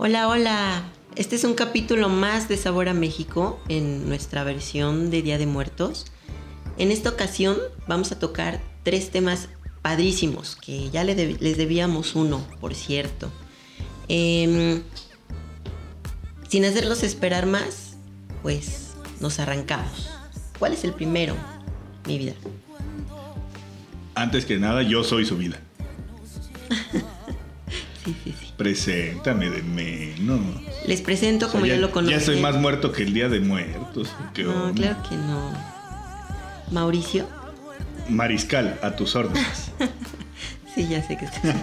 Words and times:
Hola, 0.00 0.28
hola. 0.28 0.84
Este 1.16 1.34
es 1.34 1.42
un 1.42 1.54
capítulo 1.54 2.08
más 2.08 2.48
de 2.48 2.56
Sabor 2.56 2.88
a 2.88 2.94
México 2.94 3.60
en 3.68 4.08
nuestra 4.08 4.44
versión 4.44 5.10
de 5.10 5.22
Día 5.22 5.38
de 5.38 5.46
Muertos. 5.46 6.06
En 6.76 6.92
esta 6.92 7.10
ocasión 7.10 7.56
vamos 7.88 8.12
a 8.12 8.18
tocar 8.20 8.60
tres 8.84 9.10
temas 9.10 9.48
padrísimos, 9.82 10.54
que 10.54 10.88
ya 10.90 11.02
les 11.02 11.16
debíamos 11.56 12.14
uno, 12.14 12.46
por 12.60 12.76
cierto. 12.76 13.28
Em, 14.06 14.82
sin 16.48 16.64
hacerlos 16.64 17.02
esperar 17.02 17.46
más, 17.46 17.96
pues 18.42 18.94
nos 19.18 19.40
arrancamos. 19.40 20.10
¿Cuál 20.60 20.74
es 20.74 20.84
el 20.84 20.92
primero, 20.92 21.34
mi 22.06 22.18
vida? 22.18 22.34
Antes 24.14 24.46
que 24.46 24.58
nada, 24.58 24.84
yo 24.84 25.02
soy 25.02 25.24
su 25.24 25.36
vida. 25.36 25.58
sí, 28.04 28.14
sí, 28.22 28.34
sí. 28.38 28.47
Preséntame 28.58 29.48
de 29.50 29.62
menos. 29.62 30.40
Les 30.84 31.00
presento 31.00 31.48
como 31.48 31.64
ya, 31.64 31.76
lo 31.76 31.92
conozco. 31.92 32.18
Ya 32.18 32.20
soy 32.20 32.40
más 32.40 32.56
muerto 32.56 32.90
que 32.90 33.04
el 33.04 33.14
día 33.14 33.28
de 33.28 33.38
muertos. 33.38 34.12
no, 34.36 34.74
claro 34.74 34.96
que 35.08 35.14
no. 35.14 35.52
Mauricio. 36.72 37.28
Mariscal, 38.08 38.76
a 38.82 38.96
tus 38.96 39.14
órdenes. 39.14 39.70
sí, 40.74 40.88
ya 40.90 41.06
sé 41.06 41.16
que 41.16 41.26
estás. 41.26 41.44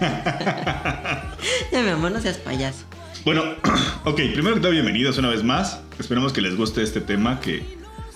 ya, 1.72 1.82
mi 1.82 1.90
amor, 1.90 2.14
no 2.14 2.22
seas 2.22 2.38
payaso. 2.38 2.86
Bueno, 3.26 3.44
ok, 4.06 4.16
primero 4.34 4.56
que 4.56 4.62
todo, 4.62 4.72
bienvenidos 4.72 5.18
una 5.18 5.28
vez 5.28 5.44
más. 5.44 5.82
Esperemos 6.00 6.32
que 6.32 6.40
les 6.40 6.56
guste 6.56 6.82
este 6.82 7.02
tema 7.02 7.42
que 7.42 7.62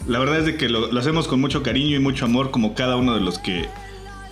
la 0.07 0.19
verdad 0.19 0.39
es 0.39 0.45
de 0.45 0.55
que 0.55 0.69
lo, 0.69 0.89
lo 0.89 0.99
hacemos 1.01 1.27
con 1.27 1.41
mucho 1.41 1.63
cariño 1.63 1.97
y 1.97 1.99
mucho 1.99 2.23
amor 2.23 2.49
como 2.49 2.75
cada 2.75 2.95
uno 2.95 3.13
de 3.13 3.19
los 3.19 3.39
que 3.39 3.67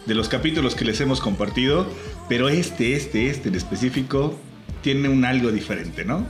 de 0.07 0.15
los 0.15 0.29
capítulos 0.29 0.73
que 0.73 0.85
les 0.85 0.99
hemos 1.01 1.19
compartido, 1.19 1.85
pero 2.29 2.49
este, 2.49 2.95
este, 2.95 3.29
este 3.29 3.49
en 3.49 3.55
específico 3.55 4.39
tiene 4.81 5.09
un 5.09 5.25
algo 5.25 5.51
diferente, 5.51 6.05
¿no? 6.05 6.25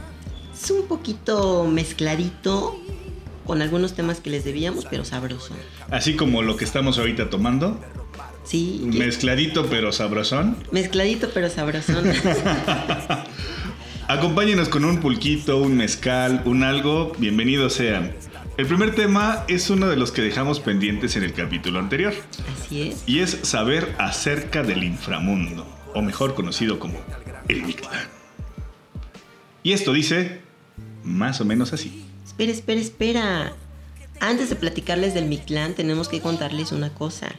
Es 0.53 0.71
un 0.71 0.87
poquito 0.87 1.65
mezcladito 1.65 2.75
con 3.45 3.61
algunos 3.61 3.93
temas 3.93 4.19
que 4.19 4.31
les 4.31 4.43
debíamos, 4.43 4.85
pero 4.85 5.05
sabroso. 5.05 5.53
Así 5.91 6.15
como 6.15 6.41
lo 6.41 6.57
que 6.57 6.65
estamos 6.65 6.97
ahorita 6.97 7.29
tomando. 7.29 7.79
Sí. 8.43 8.81
Mezcladito 8.83 9.67
pero 9.67 9.91
sabrosón. 9.91 10.57
Mezcladito 10.71 11.29
pero 11.33 11.49
sabrosón. 11.49 12.05
Acompáñenos 14.07 14.69
con 14.69 14.85
un 14.85 14.99
pulquito, 14.99 15.57
un 15.57 15.77
mezcal, 15.77 16.41
un 16.45 16.63
algo. 16.63 17.11
Bienvenidos 17.19 17.73
sean. 17.73 18.13
El 18.57 18.65
primer 18.65 18.95
tema 18.95 19.45
es 19.47 19.69
uno 19.69 19.87
de 19.87 19.95
los 19.95 20.11
que 20.11 20.23
dejamos 20.23 20.59
pendientes 20.59 21.15
en 21.15 21.21
el 21.21 21.31
capítulo 21.31 21.77
anterior. 21.77 22.11
Así 22.59 22.89
es. 22.89 23.03
Y 23.05 23.19
es 23.19 23.37
saber 23.43 23.95
acerca 23.99 24.63
del 24.63 24.83
inframundo, 24.83 25.67
o 25.93 26.01
mejor 26.01 26.33
conocido 26.33 26.79
como 26.79 26.99
el 27.49 27.61
Mictlán. 27.61 28.07
Y 29.61 29.73
esto 29.73 29.93
dice 29.93 30.41
más 31.03 31.39
o 31.39 31.45
menos 31.45 31.71
así. 31.71 32.03
Espera, 32.25 32.51
espera, 32.51 32.81
espera. 32.81 33.53
Antes 34.19 34.49
de 34.49 34.55
platicarles 34.55 35.13
del 35.13 35.25
Mictlán, 35.25 35.75
tenemos 35.75 36.09
que 36.09 36.19
contarles 36.19 36.71
una 36.71 36.89
cosa. 36.89 37.35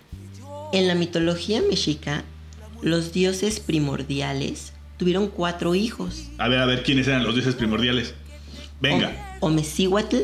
En 0.73 0.87
la 0.87 0.95
mitología 0.95 1.61
mexica, 1.69 2.23
los 2.81 3.13
dioses 3.13 3.59
primordiales 3.59 4.73
tuvieron 4.99 5.27
cuatro 5.27 5.75
hijos. 5.75 6.29
A 6.39 6.47
ver, 6.47 6.61
a 6.61 6.67
ver, 6.67 6.85
¿quiénes 6.85 7.09
eran 7.09 7.25
los 7.25 7.35
dioses 7.35 7.57
primordiales? 7.57 8.15
Venga. 8.81 9.37
O 9.41 9.49
Omecíhuatl, 9.49 10.19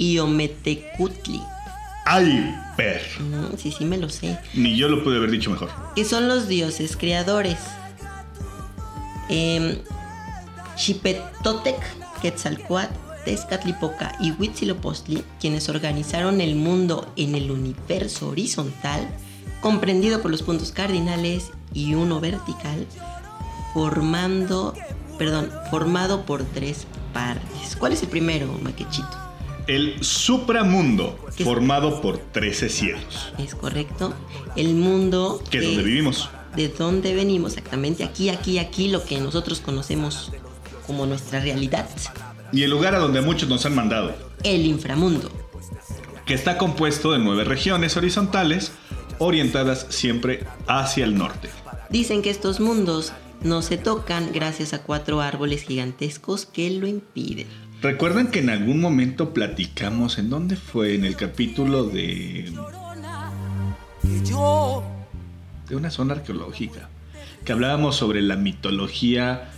y 0.00 0.18
Ometecutli. 0.18 1.42
¡Ay, 2.06 2.56
per! 2.74 3.02
sí, 3.58 3.70
sí 3.70 3.84
me 3.84 3.98
lo 3.98 4.08
sé. 4.08 4.38
Ni 4.54 4.74
yo 4.74 4.88
lo 4.88 5.04
pude 5.04 5.18
haber 5.18 5.30
dicho 5.30 5.50
mejor. 5.50 5.68
Que 5.94 6.06
son 6.06 6.26
los 6.26 6.48
dioses 6.48 6.96
creadores. 6.96 7.58
Eh, 9.28 9.78
Xipetotec, 10.76 11.76
Quetzalcoatl, 12.22 12.94
Tezcatlipoca 13.26 14.16
y 14.20 14.32
Huitzilopochtli, 14.32 15.22
quienes 15.38 15.68
organizaron 15.68 16.40
el 16.40 16.56
mundo 16.56 17.12
en 17.16 17.34
el 17.34 17.50
universo 17.50 18.30
horizontal, 18.30 19.06
comprendido 19.60 20.22
por 20.22 20.30
los 20.30 20.42
puntos 20.42 20.72
cardinales 20.72 21.50
y 21.74 21.94
uno 21.94 22.20
vertical, 22.20 22.86
formando, 23.74 24.74
perdón, 25.18 25.50
formado 25.70 26.24
por 26.24 26.42
tres 26.44 26.86
partes. 27.12 27.76
¿Cuál 27.78 27.92
es 27.92 28.02
el 28.02 28.08
primero, 28.08 28.46
Maquechito? 28.62 29.19
El 29.70 30.02
supramundo, 30.02 31.16
formado 31.44 32.02
por 32.02 32.18
13 32.18 32.68
cielos. 32.68 33.32
Es 33.38 33.54
correcto. 33.54 34.12
El 34.56 34.74
mundo... 34.74 35.40
Que 35.48 35.58
es 35.58 35.64
donde 35.64 35.84
vivimos. 35.84 36.28
De 36.56 36.66
donde 36.66 37.14
venimos, 37.14 37.52
exactamente. 37.52 38.02
Aquí, 38.02 38.30
aquí, 38.30 38.58
aquí, 38.58 38.88
lo 38.88 39.04
que 39.04 39.20
nosotros 39.20 39.60
conocemos 39.60 40.32
como 40.88 41.06
nuestra 41.06 41.38
realidad. 41.38 41.88
Y 42.52 42.64
el 42.64 42.70
lugar 42.70 42.96
a 42.96 42.98
donde 42.98 43.20
muchos 43.20 43.48
nos 43.48 43.64
han 43.64 43.76
mandado. 43.76 44.12
El 44.42 44.66
inframundo. 44.66 45.30
Que 46.26 46.34
está 46.34 46.58
compuesto 46.58 47.12
de 47.12 47.20
nueve 47.20 47.44
regiones 47.44 47.96
horizontales, 47.96 48.72
orientadas 49.20 49.86
siempre 49.90 50.48
hacia 50.66 51.04
el 51.04 51.16
norte. 51.16 51.48
Dicen 51.90 52.22
que 52.22 52.30
estos 52.30 52.58
mundos 52.58 53.12
no 53.40 53.62
se 53.62 53.78
tocan 53.78 54.32
gracias 54.32 54.74
a 54.74 54.82
cuatro 54.82 55.20
árboles 55.20 55.62
gigantescos 55.62 56.44
que 56.44 56.70
lo 56.70 56.88
impiden. 56.88 57.69
Recuerdan 57.82 58.30
que 58.30 58.40
en 58.40 58.50
algún 58.50 58.80
momento 58.80 59.32
platicamos, 59.32 60.18
¿en 60.18 60.28
dónde 60.28 60.56
fue? 60.56 60.94
En 60.94 61.04
el 61.04 61.16
capítulo 61.16 61.84
de... 61.84 62.52
De 65.68 65.76
una 65.76 65.90
zona 65.90 66.14
arqueológica. 66.14 66.88
Que 67.44 67.52
hablábamos 67.52 67.96
sobre 67.96 68.20
la 68.20 68.36
mitología, 68.36 69.50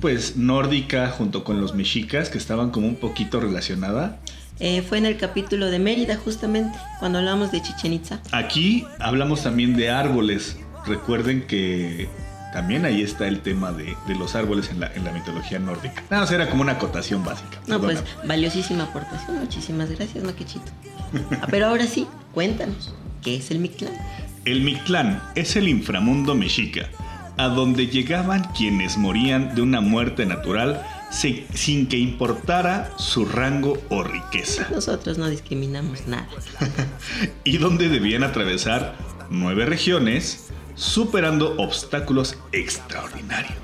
pues, 0.00 0.36
nórdica 0.36 1.08
junto 1.08 1.42
con 1.42 1.60
los 1.60 1.74
mexicas, 1.74 2.28
que 2.28 2.36
estaban 2.36 2.70
como 2.70 2.86
un 2.86 2.96
poquito 2.96 3.40
relacionada. 3.40 4.20
Eh, 4.58 4.82
fue 4.82 4.98
en 4.98 5.06
el 5.06 5.16
capítulo 5.16 5.70
de 5.70 5.78
Mérida, 5.78 6.16
justamente, 6.16 6.78
cuando 6.98 7.18
hablamos 7.18 7.50
de 7.50 7.62
Chichen 7.62 7.94
Itza. 7.94 8.20
Aquí 8.30 8.84
hablamos 8.98 9.42
también 9.42 9.74
de 9.74 9.88
árboles. 9.88 10.58
Recuerden 10.86 11.46
que 11.46 12.08
también 12.52 12.84
ahí 12.84 13.02
está 13.02 13.28
el 13.28 13.40
tema 13.40 13.72
de, 13.72 13.96
los 14.18 14.34
árboles 14.34 14.70
en 14.70 14.80
la, 14.80 14.92
en 14.94 15.04
la 15.04 15.12
mitología 15.12 15.58
nórdica. 15.58 16.02
Nada, 16.10 16.26
no, 16.26 16.32
era 16.32 16.48
como 16.48 16.62
una 16.62 16.72
acotación 16.72 17.24
básica. 17.24 17.60
No, 17.66 17.80
pues 17.80 18.02
valiosísima 18.26 18.84
aportación. 18.84 19.38
Muchísimas 19.38 19.90
gracias, 19.90 20.24
Maquechito. 20.24 20.70
Ah, 21.40 21.46
pero 21.50 21.66
ahora 21.66 21.86
sí, 21.86 22.06
cuéntanos, 22.32 22.94
¿qué 23.22 23.36
es 23.36 23.50
el 23.50 23.58
Mictlán? 23.58 23.94
El 24.44 24.62
Mictlán 24.62 25.22
es 25.34 25.56
el 25.56 25.68
inframundo 25.68 26.34
mexica, 26.34 26.88
a 27.36 27.48
donde 27.48 27.86
llegaban 27.86 28.44
quienes 28.56 28.96
morían 28.96 29.54
de 29.54 29.62
una 29.62 29.80
muerte 29.80 30.26
natural 30.26 30.84
sin 31.10 31.88
que 31.88 31.98
importara 31.98 32.90
su 32.96 33.24
rango 33.24 33.76
o 33.88 34.02
riqueza. 34.04 34.68
Nosotros 34.70 35.18
no 35.18 35.28
discriminamos 35.28 36.06
nada. 36.06 36.28
y 37.44 37.58
donde 37.58 37.88
debían 37.88 38.22
atravesar 38.22 38.94
nueve 39.28 39.66
regiones 39.66 40.50
superando 40.80 41.56
obstáculos 41.58 42.36
extraordinarios. 42.52 43.58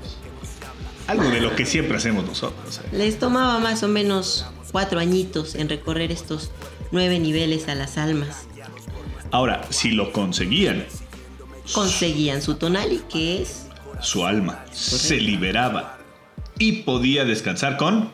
Algo 1.07 1.29
de 1.29 1.41
lo 1.41 1.55
que 1.55 1.65
siempre 1.65 1.97
hacemos 1.97 2.25
nosotros. 2.25 2.79
¿eh? 2.83 2.89
Les 2.95 3.17
tomaba 3.17 3.59
más 3.59 3.81
o 3.81 3.87
menos 3.87 4.45
cuatro 4.71 4.99
añitos 4.99 5.55
en 5.55 5.67
recorrer 5.67 6.11
estos 6.11 6.51
nueve 6.91 7.19
niveles 7.19 7.67
a 7.69 7.75
las 7.75 7.97
almas. 7.97 8.45
Ahora, 9.31 9.65
si 9.71 9.91
lo 9.91 10.11
conseguían, 10.11 10.85
conseguían 11.73 12.43
su 12.43 12.55
tonali, 12.55 13.01
que 13.09 13.41
es 13.41 13.65
su 13.99 14.25
alma, 14.25 14.63
se 14.71 15.17
liberaba 15.17 15.97
y 16.59 16.83
podía 16.83 17.25
descansar 17.25 17.77
con 17.77 18.11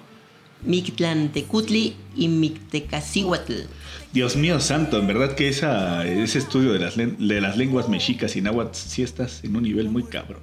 Mictlantecutli 0.64 1.98
y 2.16 2.30
Mictecacihuatl. 2.30 3.64
Dios 4.14 4.36
mío 4.36 4.60
santo, 4.60 5.00
en 5.00 5.08
verdad 5.08 5.34
que 5.34 5.50
esa, 5.50 6.06
ese 6.06 6.38
estudio 6.38 6.72
de 6.72 6.80
las, 6.80 6.96
de 6.96 7.42
las 7.42 7.58
lenguas 7.58 7.90
mexicas 7.90 8.36
y 8.36 8.42
náhuatl 8.42 8.76
sí 8.76 9.02
estás 9.02 9.44
en 9.44 9.56
un 9.56 9.64
nivel 9.64 9.90
muy 9.90 10.04
cabrón. 10.04 10.40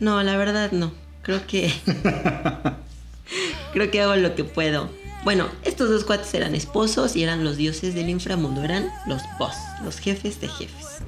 No, 0.00 0.20
la 0.24 0.36
verdad 0.36 0.72
no. 0.72 0.92
Creo 1.22 1.46
que. 1.46 1.72
creo 3.72 3.90
que 3.92 4.00
hago 4.00 4.16
lo 4.16 4.34
que 4.34 4.42
puedo. 4.42 4.90
Bueno, 5.22 5.48
estos 5.64 5.90
dos 5.90 6.02
cuates 6.02 6.34
eran 6.34 6.56
esposos 6.56 7.14
y 7.14 7.22
eran 7.22 7.44
los 7.44 7.56
dioses 7.56 7.94
del 7.94 8.08
inframundo. 8.08 8.64
Eran 8.64 8.88
los 9.06 9.22
boss, 9.38 9.54
los 9.84 10.00
jefes 10.00 10.40
de 10.40 10.48
jefes. 10.48 11.02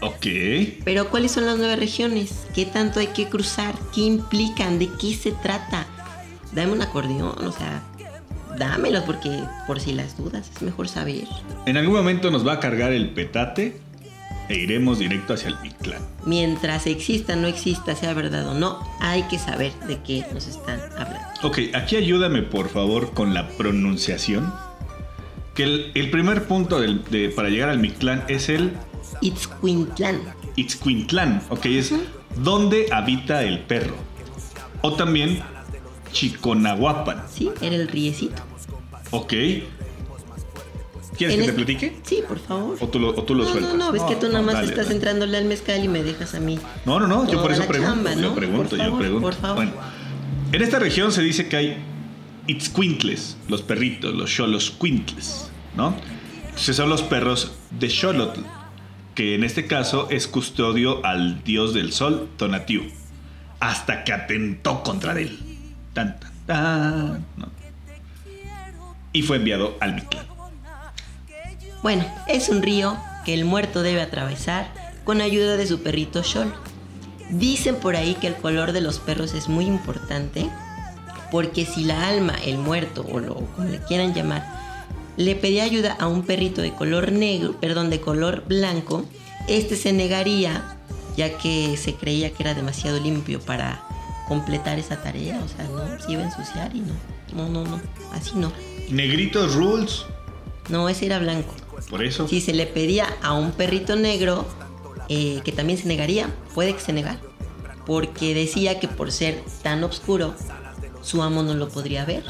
Ok. 0.00 0.82
Pero 0.84 1.10
¿cuáles 1.10 1.32
son 1.32 1.44
las 1.44 1.58
nueve 1.58 1.76
regiones? 1.76 2.46
¿Qué 2.54 2.64
tanto 2.64 3.00
hay 3.00 3.08
que 3.08 3.28
cruzar? 3.28 3.74
¿Qué 3.94 4.00
implican? 4.00 4.78
¿De 4.78 4.88
qué 4.98 5.14
se 5.14 5.32
trata? 5.32 5.86
Dame 6.52 6.72
un 6.72 6.80
acordeón, 6.80 7.46
o 7.46 7.52
sea, 7.52 7.82
dámelo 8.58 9.04
porque 9.04 9.42
por 9.66 9.80
si 9.80 9.92
las 9.92 10.16
dudas 10.16 10.50
es 10.54 10.62
mejor 10.62 10.88
saber. 10.88 11.24
En 11.66 11.76
algún 11.76 11.96
momento 11.96 12.30
nos 12.30 12.46
va 12.46 12.54
a 12.54 12.60
cargar 12.60 12.92
el 12.92 13.10
petate 13.10 13.80
e 14.48 14.56
iremos 14.56 14.98
directo 14.98 15.34
hacia 15.34 15.48
el 15.48 15.58
Mictlán. 15.60 16.02
Mientras 16.26 16.86
exista, 16.86 17.36
no 17.36 17.46
exista, 17.46 17.94
sea 17.96 18.14
verdad 18.14 18.48
o 18.48 18.54
no, 18.54 18.78
hay 19.00 19.22
que 19.24 19.38
saber 19.38 19.72
de 19.86 19.98
qué 20.02 20.24
nos 20.32 20.46
están 20.46 20.80
hablando. 20.98 21.28
Ok, 21.42 21.58
aquí 21.74 21.96
ayúdame 21.96 22.42
por 22.42 22.68
favor 22.68 23.12
con 23.14 23.34
la 23.34 23.48
pronunciación. 23.48 24.52
Que 25.54 25.90
el, 25.94 26.10
primer 26.10 26.44
punto 26.44 26.80
para 27.36 27.50
llegar 27.50 27.68
al 27.68 27.78
Mictlán 27.78 28.24
es 28.28 28.48
el... 28.48 28.72
Itzcuintlán. 29.20 30.20
Itzcuintlán, 30.56 31.42
ok, 31.50 31.66
es 31.66 31.94
donde 32.36 32.86
habita 32.90 33.42
el 33.44 33.60
perro. 33.60 33.94
O 34.80 34.94
también 34.94 35.42
Chiconahuapan. 36.12 37.22
Sí, 37.32 37.50
era 37.60 37.74
el 37.76 37.88
riecito. 37.88 38.42
Ok. 39.10 39.32
¿Quieres 41.16 41.36
que 41.36 41.42
te 41.42 41.48
es- 41.50 41.54
platique? 41.54 41.96
Sí, 42.04 42.20
por 42.26 42.38
favor. 42.38 42.76
¿O 42.80 42.88
tú 42.88 42.98
lo, 42.98 43.10
o 43.10 43.22
tú 43.22 43.34
lo 43.34 43.44
no, 43.44 43.50
sueltas? 43.50 43.74
no, 43.74 43.78
no, 43.86 43.92
ves 43.92 44.02
que 44.04 44.16
tú 44.16 44.26
nada 44.28 44.42
más 44.42 44.54
dale, 44.54 44.68
estás 44.68 44.86
dale. 44.86 44.96
entrándole 44.96 45.36
al 45.36 45.44
mezcal 45.44 45.84
y 45.84 45.88
me 45.88 46.02
dejas 46.02 46.34
a 46.34 46.40
mí. 46.40 46.58
No, 46.86 46.98
no, 46.98 47.06
no, 47.06 47.30
yo 47.30 47.42
por 47.42 47.52
eso 47.52 47.66
pregunto. 47.66 47.94
chamba, 47.94 48.14
Yo 48.14 48.34
pregunto, 48.34 48.70
Por 48.70 48.78
yo 48.78 48.84
favor, 48.84 48.98
pregunto. 49.00 49.26
por 49.28 49.34
favor. 49.34 49.56
Bueno, 49.56 49.72
en 50.52 50.62
esta 50.62 50.78
región 50.78 51.12
se 51.12 51.22
dice 51.22 51.48
que 51.48 51.56
hay 51.56 51.76
itzcuintles, 52.46 53.36
los 53.48 53.62
perritos, 53.62 54.14
los 54.14 54.30
xoloscuintles, 54.34 55.50
¿no? 55.76 55.94
Entonces 56.46 56.76
son 56.76 56.88
los 56.88 57.02
perros 57.02 57.52
de 57.78 57.88
Xolotl, 57.90 58.40
que 59.14 59.34
en 59.34 59.44
este 59.44 59.66
caso 59.66 60.08
es 60.10 60.26
custodio 60.26 61.04
al 61.04 61.44
dios 61.44 61.74
del 61.74 61.92
sol, 61.92 62.28
Tonatiuh, 62.38 62.84
hasta 63.60 64.02
que 64.04 64.12
atentó 64.14 64.82
contra 64.82 65.18
él. 65.20 65.38
Y 69.12 69.22
fue 69.22 69.36
enviado 69.36 69.76
al 69.80 69.94
Mictlán. 69.94 70.26
Bueno, 71.82 72.04
es 72.28 72.48
un 72.48 72.62
río 72.62 72.96
que 73.24 73.34
el 73.34 73.44
muerto 73.44 73.82
debe 73.82 74.00
atravesar 74.02 74.72
con 75.04 75.20
ayuda 75.20 75.56
de 75.56 75.66
su 75.66 75.82
perrito 75.82 76.22
Shol. 76.22 76.52
Dicen 77.30 77.76
por 77.76 77.96
ahí 77.96 78.14
que 78.14 78.28
el 78.28 78.36
color 78.36 78.72
de 78.72 78.80
los 78.80 78.98
perros 78.98 79.34
es 79.34 79.48
muy 79.48 79.66
importante 79.66 80.48
porque 81.30 81.64
si 81.64 81.84
la 81.84 82.08
alma, 82.08 82.34
el 82.44 82.58
muerto 82.58 83.06
o 83.10 83.18
lo 83.18 83.34
como 83.34 83.68
le 83.68 83.78
quieran 83.80 84.14
llamar, 84.14 84.44
le 85.16 85.34
pedía 85.34 85.64
ayuda 85.64 85.96
a 85.98 86.06
un 86.06 86.22
perrito 86.22 86.62
de 86.62 86.72
color 86.72 87.10
negro, 87.10 87.58
perdón, 87.58 87.90
de 87.90 88.00
color 88.00 88.44
blanco, 88.46 89.04
este 89.48 89.76
se 89.76 89.92
negaría 89.92 90.76
ya 91.16 91.36
que 91.38 91.76
se 91.76 91.94
creía 91.94 92.32
que 92.32 92.42
era 92.42 92.54
demasiado 92.54 93.00
limpio 93.00 93.40
para 93.40 93.82
completar 94.32 94.78
esa 94.78 94.96
tarea, 94.96 95.38
o 95.44 95.48
sea, 95.48 95.66
no, 95.68 96.02
se 96.02 96.12
iba 96.12 96.22
a 96.22 96.24
ensuciar 96.24 96.74
y 96.74 96.80
no, 96.80 96.94
no, 97.34 97.48
no, 97.50 97.64
no, 97.64 97.80
así 98.12 98.32
no. 98.34 98.50
Negritos 98.88 99.54
rules, 99.54 100.06
No, 100.70 100.88
ese 100.88 101.04
era 101.06 101.18
blanco. 101.18 101.54
por 101.90 102.02
eso. 102.02 102.26
Si 102.28 102.40
se 102.40 102.54
le 102.54 102.66
pedía 102.66 103.06
a 103.22 103.34
un 103.34 103.52
perrito 103.52 103.94
negro, 103.94 104.46
eh, 105.10 105.42
que 105.44 105.52
también 105.52 105.78
se 105.78 105.86
negaría, 105.86 106.30
puede 106.54 106.72
que 106.74 106.80
se 106.80 106.94
negara, 106.94 107.20
porque 107.84 108.34
decía 108.34 108.80
que 108.80 108.88
por 108.88 109.12
ser 109.12 109.42
tan 109.62 109.84
oscuro, 109.84 110.34
su 111.02 111.22
amo 111.22 111.42
no 111.42 111.52
lo 111.54 111.68
podría 111.68 112.06
ver. 112.06 112.24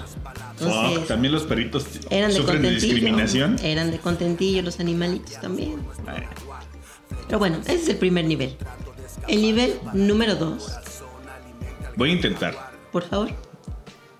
Entonces, 0.59 1.07
también 1.07 1.33
los 1.33 1.45
perritos 1.45 1.85
eran 2.11 2.31
de 2.31 2.37
sufren 2.37 2.63
de 2.63 2.71
discriminación. 2.73 3.59
Eran 3.63 3.93
de 3.93 3.99
contentillo 3.99 4.63
los 4.63 4.81
animalitos 4.81 5.41
también. 5.41 5.77
Pero 7.27 7.39
bueno, 7.39 7.59
ese 7.65 7.75
es 7.75 7.89
el 7.89 7.97
primer 7.97 8.25
nivel. 8.25 8.57
El 9.29 9.43
nivel 9.43 9.79
número 9.93 10.35
2, 10.35 10.73
Voy 11.97 12.11
a 12.11 12.13
intentar. 12.13 12.73
por 12.93 13.09
favor, 13.09 13.31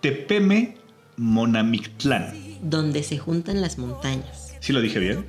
Tepeme 0.01 0.77
Monamictlán. 1.17 2.35
donde 2.63 3.03
se 3.03 3.19
juntan 3.19 3.61
las 3.61 3.79
montañas. 3.79 4.55
¿Sí 4.61 4.73
lo 4.73 4.81
dije 4.81 4.99
bien? 4.99 5.27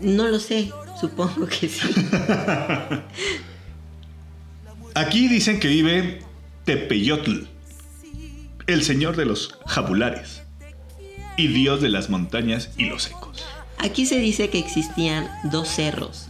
No 0.00 0.28
lo 0.28 0.38
sé, 0.38 0.70
supongo 1.00 1.46
que 1.46 1.68
sí. 1.68 1.88
Aquí 4.94 5.28
dicen 5.28 5.60
que 5.60 5.68
vive 5.68 6.20
Tepeyotl, 6.64 7.44
el 8.66 8.82
señor 8.82 9.16
de 9.16 9.26
los 9.26 9.58
jabulares 9.66 10.42
y 11.36 11.48
dios 11.48 11.82
de 11.82 11.90
las 11.90 12.08
montañas 12.08 12.70
y 12.78 12.86
los 12.86 13.06
ecos. 13.08 13.44
Aquí 13.78 14.06
se 14.06 14.18
dice 14.18 14.48
que 14.48 14.58
existían 14.58 15.28
dos 15.44 15.68
cerros 15.68 16.28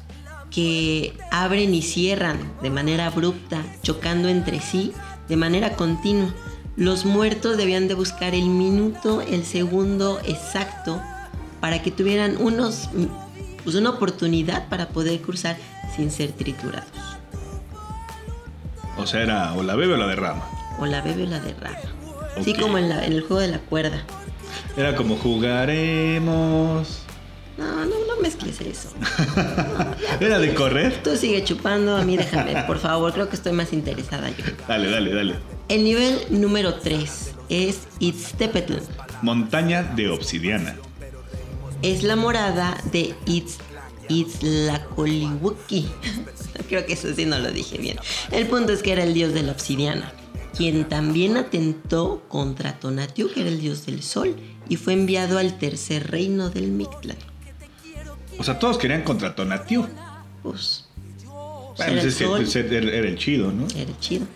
que 0.51 1.13
abren 1.31 1.75
y 1.75 1.83
cierran 1.83 2.39
de 2.63 2.71
manera 2.71 3.07
abrupta, 3.07 3.63
chocando 3.83 4.29
entre 4.29 4.61
sí 4.61 4.93
de 5.29 5.37
manera 5.37 5.75
continua. 5.77 6.29
Los 6.77 7.05
muertos 7.05 7.57
debían 7.57 7.89
de 7.89 7.95
buscar 7.95 8.35
el 8.35 8.47
minuto, 8.47 9.21
el 9.23 9.45
segundo 9.45 10.21
exacto 10.25 11.01
para 11.61 11.83
que 11.83 11.91
tuvieran 11.91 12.37
unos, 12.39 12.91
pues 13.65 13.75
una 13.77 13.91
oportunidad 13.91 14.69
para 14.69 14.89
poder 14.89 15.21
cruzar 15.23 15.57
sin 15.97 16.11
ser 16.11 16.33
triturados. 16.33 16.87
O 18.99 19.07
sea, 19.07 19.23
era 19.23 19.53
o 19.55 19.63
la 19.63 19.75
bebe 19.75 19.95
o 19.95 19.97
la 19.97 20.07
derrama. 20.07 20.45
O 20.79 20.87
la 20.87 21.01
bebe 21.01 21.25
o 21.25 21.27
la 21.27 21.41
derrama. 21.41 21.77
Así 22.37 22.53
Ok. 22.53 22.61
como 22.61 22.79
en, 22.79 22.89
la- 22.91 23.05
en 23.07 23.13
el 23.13 23.23
juego 23.23 23.41
de 23.41 23.49
la 23.49 23.59
cuerda. 23.59 24.03
Era 24.77 24.95
como 24.95 25.17
jugaremos. 25.17 27.01
No 28.27 28.33
mezcles 28.33 28.61
eso. 28.61 28.89
Era 30.21 30.41
de 30.41 30.53
correr. 30.53 31.01
Tú 31.05 31.17
sigue 31.17 31.45
chupando, 31.45 31.97
a 31.97 32.03
mí 32.03 32.17
déjame, 32.17 32.61
por 32.65 32.79
favor, 32.81 33.13
creo 33.13 33.29
que 33.29 33.37
estoy 33.37 33.53
más 33.53 33.73
interesada 33.73 34.31
yo. 34.31 34.45
Dale, 34.67 34.91
dale, 34.91 35.15
dale. 35.15 35.35
El 35.69 35.85
nivel 35.85 36.19
número 36.31 36.75
3 36.75 37.35
es 37.49 37.83
Itztepetl. 38.01 38.75
Montaña 39.23 39.85
de 39.85 40.09
obsidiana. 40.09 40.75
Es 41.83 42.03
la 42.03 42.17
morada 42.17 42.77
de 42.91 43.15
Itz, 43.27 43.59
Itzlacolihuqui. 44.09 45.89
Creo 46.69 46.85
que 46.85 46.95
eso 46.95 47.15
sí 47.15 47.27
no 47.27 47.39
lo 47.39 47.53
dije 47.53 47.79
bien. 47.79 47.97
El 48.33 48.49
punto 48.49 48.73
es 48.73 48.83
que 48.83 48.91
era 48.91 49.05
el 49.05 49.15
dios 49.15 49.35
de 49.35 49.45
la 49.45 49.53
obsidiana, 49.53 50.13
quien 50.57 50.89
también 50.89 51.37
atentó 51.37 52.25
contra 52.27 52.81
Tonatiuh, 52.81 53.31
que 53.33 53.43
era 53.43 53.51
el 53.51 53.61
dios 53.61 53.87
del 53.87 54.03
sol, 54.03 54.35
y 54.69 54.75
fue 54.75 54.95
enviado 54.95 55.39
al 55.39 55.59
tercer 55.59 56.11
reino 56.11 56.51
del 56.51 56.73
Mictlán. 56.73 57.19
O 58.39 58.45
sea, 58.45 58.59
todos 58.59 58.79
querían 58.79 59.03
contra 59.03 59.35
Tonatiuh. 59.35 59.87
Pues, 60.43 60.85
Bueno, 61.77 61.93
era 61.93 62.03
pues 62.03 62.21
el 62.21 62.29
pues, 62.29 62.57
era 62.57 62.77
era 62.79 63.09
el 63.09 63.17
chido, 63.17 63.53
¿no? 63.53 63.67
era 63.77 63.99
chido. 64.01 64.27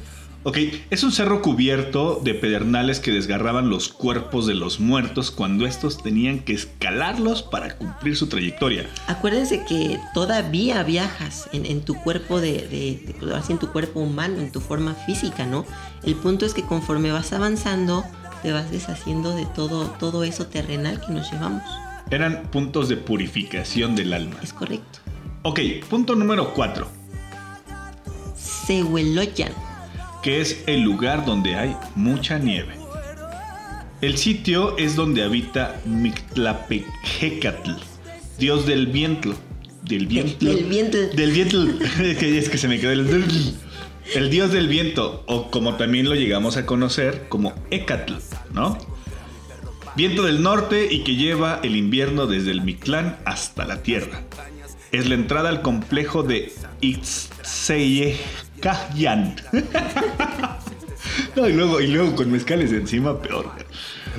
Ok, 0.42 0.56
es 0.88 1.02
un 1.04 1.12
cerro 1.12 1.42
cubierto 1.42 2.18
de 2.24 2.32
pedernales 2.32 2.98
que 2.98 3.10
desgarraban 3.10 3.68
los 3.68 3.88
cuerpos 3.88 4.46
de 4.46 4.54
los 4.54 4.80
muertos 4.80 5.30
cuando 5.30 5.66
estos 5.66 6.02
tenían 6.02 6.38
que 6.40 6.54
escalarlos 6.54 7.42
para 7.42 7.76
cumplir 7.76 8.16
su 8.16 8.26
trayectoria. 8.26 8.86
Acuérdense 9.06 9.66
que 9.68 10.00
todavía 10.14 10.82
viajas 10.82 11.50
en, 11.52 11.66
en 11.66 11.82
tu 11.82 11.94
cuerpo 11.94 12.40
de, 12.40 12.52
de- 12.68 13.14
en 13.50 13.58
tu 13.58 13.70
cuerpo 13.70 14.00
humano, 14.00 14.38
en 14.40 14.50
tu 14.50 14.60
forma 14.60 14.94
física, 14.94 15.44
¿no? 15.44 15.66
El 16.04 16.14
punto 16.14 16.46
es 16.46 16.54
que 16.54 16.62
conforme 16.62 17.12
vas 17.12 17.34
avanzando, 17.34 18.02
te 18.42 18.50
vas 18.50 18.70
deshaciendo 18.70 19.36
de 19.36 19.44
todo, 19.44 19.90
todo 20.00 20.24
eso 20.24 20.46
terrenal 20.46 21.02
que 21.04 21.12
nos 21.12 21.30
llevamos. 21.30 21.62
Eran 22.10 22.42
puntos 22.50 22.88
de 22.88 22.96
purificación 22.96 23.94
del 23.94 24.12
alma. 24.12 24.36
Es 24.42 24.52
correcto. 24.52 24.98
Ok, 25.42 25.60
punto 25.88 26.14
número 26.14 26.52
4, 26.52 26.86
Sehueloyan. 28.36 29.52
que 30.22 30.40
es 30.40 30.62
el 30.66 30.82
lugar 30.82 31.24
donde 31.24 31.56
hay 31.56 31.76
mucha 31.94 32.38
nieve. 32.38 32.74
El 34.00 34.16
sitio 34.18 34.76
es 34.78 34.96
donde 34.96 35.22
habita 35.22 35.80
Mictlapejecatl, 35.86 37.72
dios 38.38 38.66
del 38.66 38.86
viento. 38.86 39.34
Del 39.82 40.06
viento. 40.06 40.44
del 40.44 40.64
viento. 40.64 40.98
Del 40.98 41.30
viento. 41.32 41.66
Es 42.02 42.16
que, 42.18 42.38
es 42.38 42.48
que 42.48 42.58
se 42.58 42.68
me 42.68 42.78
quedó 42.80 42.92
el. 42.92 43.54
El 44.14 44.28
dios 44.28 44.50
del 44.50 44.66
viento, 44.66 45.22
o 45.26 45.50
como 45.52 45.76
también 45.76 46.08
lo 46.08 46.16
llegamos 46.16 46.56
a 46.56 46.66
conocer 46.66 47.26
como 47.28 47.54
Ecatl, 47.70 48.14
¿no? 48.52 48.76
Viento 50.00 50.22
del 50.22 50.42
norte 50.42 50.88
y 50.90 51.04
que 51.04 51.14
lleva 51.14 51.60
el 51.62 51.76
invierno 51.76 52.26
desde 52.26 52.52
el 52.52 52.62
Mictlán 52.62 53.18
hasta 53.26 53.66
la 53.66 53.82
tierra. 53.82 54.22
Es 54.92 55.06
la 55.06 55.14
entrada 55.14 55.50
al 55.50 55.60
complejo 55.60 56.22
de 56.22 56.54
Ixtseyecayan. 56.80 59.36
No, 61.36 61.46
y 61.48 61.52
luego, 61.52 61.82
y 61.82 61.88
luego 61.88 62.16
con 62.16 62.32
mezcales 62.32 62.72
encima, 62.72 63.20
peor. 63.20 63.52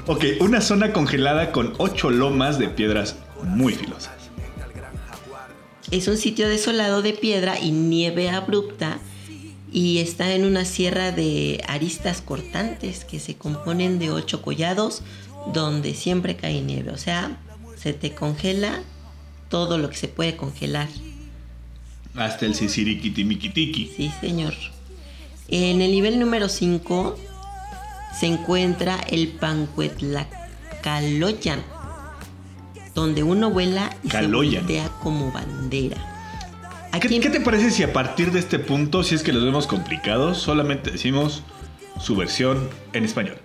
Ok, 0.05 0.23
una 0.39 0.61
zona 0.61 0.93
congelada 0.93 1.51
con 1.51 1.73
ocho 1.79 2.11
lomas 2.11 2.59
de 2.59 2.69
piedras 2.69 3.15
muy 3.43 3.73
filosas. 3.73 4.13
Es 5.89 6.07
un 6.07 6.17
sitio 6.17 6.47
desolado 6.47 7.01
de 7.01 7.13
piedra 7.13 7.59
y 7.59 7.71
nieve 7.71 8.29
abrupta 8.29 9.00
y 9.71 9.97
está 10.00 10.33
en 10.33 10.45
una 10.45 10.65
sierra 10.65 11.11
de 11.11 11.63
aristas 11.67 12.21
cortantes 12.21 13.03
que 13.03 13.19
se 13.19 13.35
componen 13.35 14.00
de 14.00 14.11
ocho 14.11 14.41
collados 14.41 15.03
donde 15.48 15.93
siempre 15.93 16.36
cae 16.36 16.62
nieve. 16.62 16.91
O 16.91 16.98
sea, 16.98 17.38
se 17.77 17.93
te 17.93 18.13
congela 18.13 18.81
todo 19.50 19.77
lo 19.77 19.89
que 19.89 19.98
se 19.98 20.07
puede 20.07 20.38
congelar. 20.38 20.88
Hasta 22.15 22.45
el 22.45 22.55
Sisiriquitimikitiki. 22.55 23.91
Sí, 23.95 24.12
señor. 24.19 24.53
En 25.48 25.81
el 25.81 25.91
nivel 25.91 26.19
número 26.19 26.50
5 26.50 27.17
se 28.17 28.25
encuentra 28.27 28.98
el 29.10 29.29
Pancuetlacaloyan, 29.29 31.62
donde 32.93 33.24
uno 33.24 33.50
vuela 33.50 33.95
y 34.03 34.10
Caloyan. 34.10 34.51
se 34.51 34.60
voltea 34.60 34.89
como 35.01 35.31
bandera. 35.31 35.98
¿Qué, 37.00 37.19
qué 37.19 37.29
te 37.29 37.39
parece 37.39 37.71
si 37.71 37.83
a 37.83 37.93
partir 37.93 38.31
de 38.31 38.39
este 38.39 38.60
punto, 38.60 39.03
si 39.03 39.15
es 39.15 39.24
que 39.24 39.31
los 39.31 39.43
vemos 39.43 39.65
complicados, 39.65 40.39
solamente 40.39 40.91
decimos 40.91 41.41
su 42.00 42.15
versión 42.15 42.69
en 42.93 43.05
español? 43.05 43.38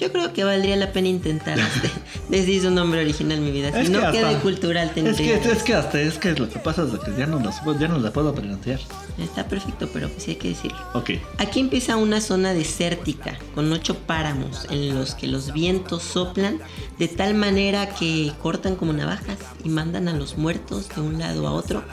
Yo 0.00 0.10
creo 0.10 0.32
que 0.32 0.44
valdría 0.44 0.76
la 0.76 0.92
pena 0.92 1.08
intentar 1.08 1.58
este, 1.60 1.90
decir 2.30 2.62
su 2.62 2.70
nombre 2.70 3.00
original, 3.00 3.40
mi 3.40 3.50
vida. 3.50 3.70
Si 3.72 3.78
Es 3.80 3.84
que 3.90 3.90
no 3.90 3.98
hasta- 3.98 4.12
queda 4.12 4.40
cultural, 4.40 4.90
Es 4.94 5.16
que, 5.18 5.34
es 5.34 5.62
que 5.62 5.74
hasta 5.74 6.00
es 6.00 6.18
que 6.18 6.32
lo 6.32 6.48
que 6.48 6.58
pasa 6.58 6.84
es 6.84 6.98
que 7.00 7.14
ya 7.18 7.26
no 7.26 7.38
las, 7.40 7.60
ya 7.78 7.88
no 7.88 7.98
la 7.98 8.10
puedo 8.12 8.34
pronunciar. 8.34 8.80
Está 9.18 9.46
perfecto, 9.46 9.88
pero 9.92 10.08
sí 10.16 10.30
hay 10.32 10.36
que 10.36 10.48
decirlo. 10.48 10.78
Ok. 10.94 11.10
Aquí 11.38 11.60
empieza 11.60 11.96
una 11.96 12.20
zona 12.22 12.54
desértica 12.54 13.38
con 13.54 13.70
ocho 13.72 13.94
páramos 13.98 14.66
en 14.70 14.94
los 14.94 15.14
que 15.14 15.26
los 15.26 15.52
vientos 15.52 16.02
soplan 16.02 16.58
de 16.98 17.08
tal 17.08 17.34
manera 17.34 17.94
que 17.94 18.32
cortan 18.42 18.76
como 18.76 18.92
navajas 18.94 19.36
y 19.62 19.68
mandan 19.68 20.08
a 20.08 20.14
los 20.14 20.38
muertos 20.38 20.88
de 20.88 21.02
un 21.02 21.18
lado 21.18 21.46
a 21.46 21.52
otro, 21.52 21.84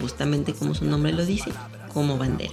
justamente 0.00 0.54
como 0.54 0.74
su 0.74 0.86
nombre 0.86 1.12
lo 1.12 1.26
dice, 1.26 1.50
como 1.92 2.16
bandera. 2.16 2.52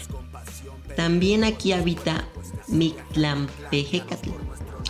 También 0.97 1.43
aquí 1.45 1.71
habita 1.71 2.25
Mictlampejecatl, 2.67 4.29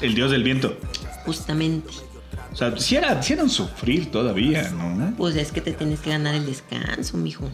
El 0.02 0.16
dios 0.16 0.32
del 0.32 0.44
viento. 0.44 0.78
justamente. 1.26 1.90
O 2.52 2.56
sea, 2.56 2.76
si 2.78 2.96
era, 2.96 3.22
sí 3.22 3.34
era 3.34 3.44
un 3.44 3.50
sufrir 3.50 4.10
todavía, 4.10 4.70
¿no? 4.72 5.14
Pues 5.16 5.36
es 5.36 5.52
que 5.52 5.62
te 5.62 5.74
tienes 5.74 6.00
que 6.00 6.10
ganar 6.10 6.34
el 6.34 6.46
descanso, 6.46 7.18
mijo. 7.18 7.50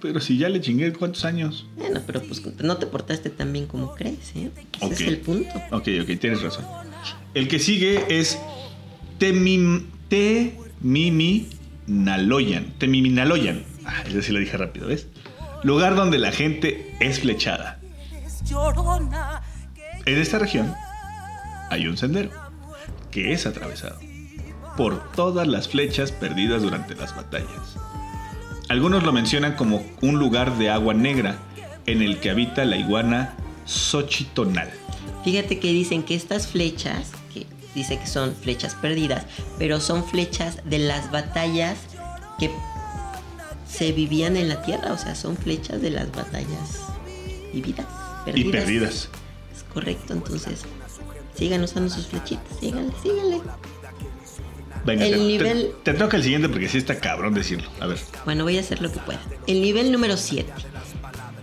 Pero 0.00 0.20
si 0.20 0.38
ya 0.38 0.48
le 0.48 0.60
chingué 0.60 0.92
cuántos 0.92 1.24
años. 1.24 1.66
Bueno, 1.76 2.00
pero 2.06 2.22
pues 2.22 2.42
no 2.62 2.76
te 2.76 2.86
portaste 2.86 3.30
tan 3.30 3.52
bien 3.52 3.66
como 3.66 3.94
crees, 3.94 4.32
¿eh? 4.36 4.50
Ese 4.80 4.92
es 4.92 5.00
el 5.00 5.18
punto. 5.18 5.50
Ok, 5.72 5.88
ok, 6.02 6.18
tienes 6.20 6.42
razón. 6.42 6.64
El 7.32 7.48
que 7.48 7.58
sigue 7.58 8.04
es 8.08 8.38
Temim, 9.18 9.86
Temiminaloyan. 10.08 12.74
Temiminaloyan. 12.78 13.64
Ah, 13.84 14.04
ese 14.06 14.22
sí 14.22 14.32
lo 14.32 14.38
dije 14.38 14.56
rápido, 14.56 14.88
¿ves? 14.88 15.08
Lugar 15.62 15.96
donde 15.96 16.18
la 16.18 16.30
gente 16.30 16.94
es 17.00 17.20
flechada. 17.20 17.80
En 20.06 20.18
esta 20.18 20.38
región 20.38 20.74
hay 21.70 21.86
un 21.86 21.96
sendero 21.96 22.30
que 23.10 23.32
es 23.32 23.46
atravesado 23.46 23.98
por 24.76 25.12
todas 25.12 25.46
las 25.46 25.68
flechas 25.68 26.12
perdidas 26.12 26.62
durante 26.62 26.94
las 26.94 27.14
batallas. 27.14 27.76
Algunos 28.68 29.02
lo 29.02 29.12
mencionan 29.12 29.54
como 29.56 29.84
un 30.00 30.18
lugar 30.18 30.58
de 30.58 30.70
agua 30.70 30.94
negra 30.94 31.38
en 31.86 32.02
el 32.02 32.18
que 32.18 32.30
habita 32.30 32.64
la 32.64 32.76
iguana 32.76 33.36
Xochitonal. 33.66 34.70
Fíjate 35.22 35.58
que 35.58 35.72
dicen 35.72 36.02
que 36.02 36.14
estas 36.14 36.46
flechas, 36.46 37.12
que 37.32 37.46
dice 37.74 37.98
que 37.98 38.06
son 38.06 38.34
flechas 38.34 38.74
perdidas, 38.74 39.26
pero 39.58 39.80
son 39.80 40.04
flechas 40.04 40.58
de 40.64 40.78
las 40.78 41.10
batallas 41.10 41.78
que 42.38 42.50
se 43.68 43.92
vivían 43.92 44.36
en 44.36 44.48
la 44.48 44.62
tierra, 44.62 44.92
o 44.92 44.98
sea, 44.98 45.14
son 45.14 45.36
flechas 45.36 45.80
de 45.80 45.90
las 45.90 46.10
batallas 46.12 46.80
vividas, 47.52 47.86
perdidas. 48.24 48.48
Y 48.48 48.50
perdidas. 48.50 49.08
Es 49.54 49.64
correcto, 49.72 50.12
entonces 50.12 50.64
sigan 51.36 51.62
usando 51.62 51.92
sus 51.92 52.06
flechitas, 52.06 52.44
síganle, 52.60 52.92
síganle. 53.02 53.40
Venga, 54.84 55.06
El 55.06 55.12
te, 55.12 55.18
nivel- 55.20 55.72
te- 55.82 55.92
te 55.92 55.98
toca 55.98 56.16
el 56.18 56.22
siguiente 56.22 56.48
porque 56.50 56.68
sí 56.68 56.76
está 56.78 57.00
cabrón 57.00 57.32
decirlo. 57.34 57.68
A 57.80 57.86
ver. 57.86 57.98
Bueno, 58.26 58.44
voy 58.44 58.58
a 58.58 58.60
hacer 58.60 58.82
lo 58.82 58.92
que 58.92 58.98
pueda. 59.00 59.20
El 59.46 59.62
nivel 59.62 59.90
número 59.90 60.16
7. 60.16 60.52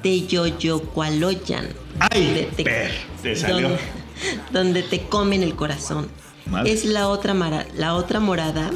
Teyoyocualoyan. 0.04 1.68
¡Ay, 2.00 2.48
per! 2.56 2.92
Te 3.22 3.36
salió. 3.36 3.70
Donde, 3.70 3.80
donde 4.52 4.84
te 4.84 5.02
comen 5.08 5.44
el 5.44 5.56
corazón. 5.56 6.08
Madre. 6.46 6.72
Es 6.72 6.86
la 6.86 7.08
otra, 7.08 7.34
mara- 7.34 7.66
la 7.76 7.96
otra 7.96 8.20
morada 8.20 8.70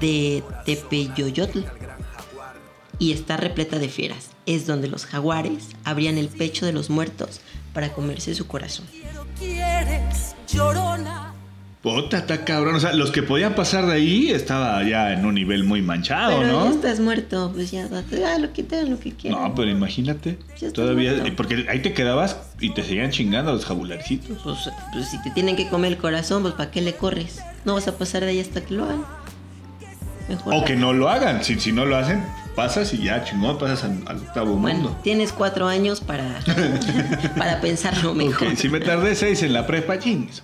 de 0.00 0.42
Tepeyoyotl. 0.66 1.60
Y 2.98 3.12
está 3.12 3.36
repleta 3.36 3.78
de 3.78 3.88
fieras. 3.88 4.30
Es 4.44 4.66
donde 4.66 4.88
los 4.88 5.06
jaguares 5.06 5.68
abrían 5.84 6.18
el 6.18 6.28
pecho 6.28 6.66
de 6.66 6.72
los 6.72 6.90
muertos 6.90 7.40
para 7.72 7.92
comerse 7.92 8.34
su 8.34 8.46
corazón. 8.46 8.86
Quieres, 9.38 10.34
llorona. 10.52 11.32
Puta, 11.82 12.18
está 12.18 12.44
cabrón. 12.44 12.74
O 12.74 12.80
sea, 12.80 12.92
los 12.92 13.12
que 13.12 13.22
podían 13.22 13.54
pasar 13.54 13.86
de 13.86 13.92
ahí 13.94 14.30
estaba 14.30 14.82
ya 14.82 15.12
en 15.12 15.24
un 15.24 15.34
nivel 15.34 15.62
muy 15.62 15.80
manchado, 15.80 16.40
Pero 16.40 16.52
¿no? 16.52 16.64
ya 16.64 16.70
estás 16.72 17.00
muerto, 17.00 17.52
pues 17.54 17.70
ya, 17.70 17.88
ah, 17.88 18.38
lo 18.38 18.52
que 18.52 18.64
te 18.64 18.84
lo 18.84 18.98
que 18.98 19.12
quieras. 19.12 19.40
No, 19.40 19.54
pero 19.54 19.70
imagínate. 19.70 20.38
Ya 20.60 20.72
Todavía. 20.72 21.12
muerto. 21.14 21.36
Porque 21.36 21.66
ahí 21.68 21.80
te 21.80 21.92
quedabas 21.92 22.36
y 22.60 22.74
te 22.74 22.82
seguían 22.82 23.10
chingando 23.10 23.52
los 23.52 23.64
jagularcitos. 23.64 24.38
Pues, 24.42 24.68
pues 24.92 25.08
si 25.08 25.22
te 25.22 25.30
tienen 25.30 25.54
que 25.54 25.68
comer 25.68 25.92
el 25.92 25.98
corazón, 25.98 26.42
pues 26.42 26.54
¿para 26.54 26.70
qué 26.72 26.80
le 26.82 26.94
corres? 26.94 27.40
No 27.64 27.74
vas 27.74 27.86
a 27.86 27.96
pasar 27.96 28.22
de 28.24 28.30
ahí 28.30 28.40
hasta 28.40 28.60
que 28.60 28.74
lo 28.74 28.84
hagan. 28.84 29.04
Mejor. 30.28 30.54
O 30.54 30.64
que 30.64 30.74
no 30.76 30.92
lo 30.92 31.08
hagan. 31.08 31.44
Si, 31.44 31.58
si 31.60 31.72
no 31.72 31.86
lo 31.86 31.96
hacen, 31.96 32.22
pasas 32.58 32.92
y 32.92 33.04
ya 33.04 33.22
chingón, 33.22 33.56
pasas 33.56 33.84
al, 33.84 34.02
al 34.06 34.16
octavo 34.16 34.56
Bueno, 34.56 34.80
mundo. 34.80 34.98
tienes 35.04 35.32
cuatro 35.32 35.68
años 35.68 36.00
para, 36.00 36.40
para 37.38 37.60
pensarlo 37.60 38.14
mejor. 38.14 38.56
Si 38.56 38.68
me 38.68 38.80
tardé 38.80 39.14
seis 39.14 39.44
en 39.44 39.52
la 39.52 39.64
prepa, 39.64 40.00
chingos. 40.00 40.42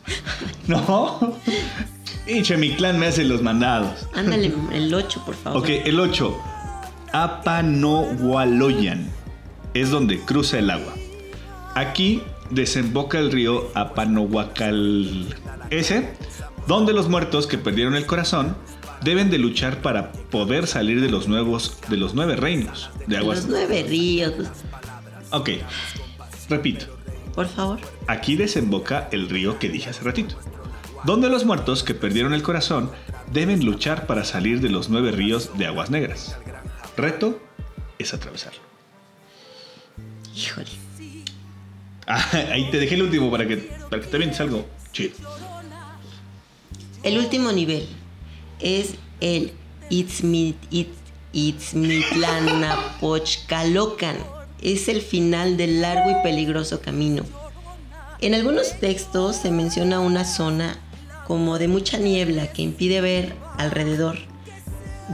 No. 0.68 1.34
Pinche, 2.24 2.56
mi 2.56 2.70
clan 2.70 3.00
me 3.00 3.06
hace 3.08 3.24
los 3.24 3.42
mandados. 3.42 4.06
Ándale, 4.14 4.54
el 4.72 4.94
8, 4.94 5.22
por 5.26 5.34
favor. 5.34 5.60
Ok, 5.60 5.68
el 5.84 5.98
8. 5.98 6.40
Apanohualoyan. 7.12 9.10
Es 9.74 9.90
donde 9.90 10.20
cruza 10.20 10.60
el 10.60 10.70
agua. 10.70 10.92
Aquí 11.74 12.22
desemboca 12.50 13.18
el 13.18 13.32
río 13.32 13.72
Apanohuacal 13.74 15.34
ese, 15.70 16.10
donde 16.68 16.92
los 16.92 17.08
muertos 17.08 17.48
que 17.48 17.58
perdieron 17.58 17.96
el 17.96 18.06
corazón 18.06 18.56
deben 19.04 19.30
de 19.30 19.38
luchar 19.38 19.82
para 19.82 20.10
poder 20.12 20.66
salir 20.66 21.00
de 21.00 21.10
los 21.10 21.28
nuevos 21.28 21.78
de 21.88 21.96
los 21.96 22.14
nueve 22.14 22.36
reinos 22.36 22.90
de 23.06 23.18
aguas. 23.18 23.38
Los 23.40 23.48
nueve 23.48 23.84
ríos, 23.88 24.32
Ok. 25.30 25.50
Repito. 26.48 26.86
por 27.34 27.48
favor. 27.48 27.78
Aquí 28.06 28.36
desemboca 28.36 29.08
el 29.12 29.28
río 29.28 29.58
que 29.58 29.68
dije 29.68 29.90
hace 29.90 30.02
ratito, 30.02 30.36
donde 31.04 31.28
los 31.28 31.44
muertos 31.44 31.82
que 31.82 31.94
perdieron 31.94 32.34
el 32.34 32.42
corazón 32.42 32.90
deben 33.32 33.64
luchar 33.64 34.06
para 34.06 34.24
salir 34.24 34.60
de 34.60 34.68
los 34.70 34.88
nueve 34.88 35.10
ríos 35.10 35.56
de 35.58 35.66
aguas 35.66 35.90
negras. 35.90 36.36
Reto 36.96 37.40
es 37.98 38.14
atravesarlo. 38.14 38.60
Híjole. 40.36 40.66
Ah, 42.06 42.24
ahí 42.52 42.70
te 42.70 42.78
dejé 42.78 42.96
el 42.96 43.02
último 43.02 43.30
para 43.30 43.46
que, 43.48 43.56
para 43.88 44.02
que 44.02 44.08
te 44.08 44.16
avientes 44.16 44.40
algo 44.40 44.66
chido. 44.92 45.14
El 47.02 47.18
último 47.18 47.50
nivel 47.52 47.86
es 48.60 48.94
el. 49.20 49.52
Es 54.62 54.88
el 54.88 55.02
final 55.02 55.56
del 55.56 55.82
largo 55.82 56.10
y 56.10 56.22
peligroso 56.22 56.80
camino. 56.80 57.24
En 58.20 58.34
algunos 58.34 58.78
textos 58.80 59.36
se 59.36 59.50
menciona 59.50 60.00
una 60.00 60.24
zona 60.24 60.78
como 61.26 61.58
de 61.58 61.68
mucha 61.68 61.98
niebla 61.98 62.46
que 62.52 62.62
impide 62.62 63.00
ver 63.00 63.34
alrededor. 63.58 64.18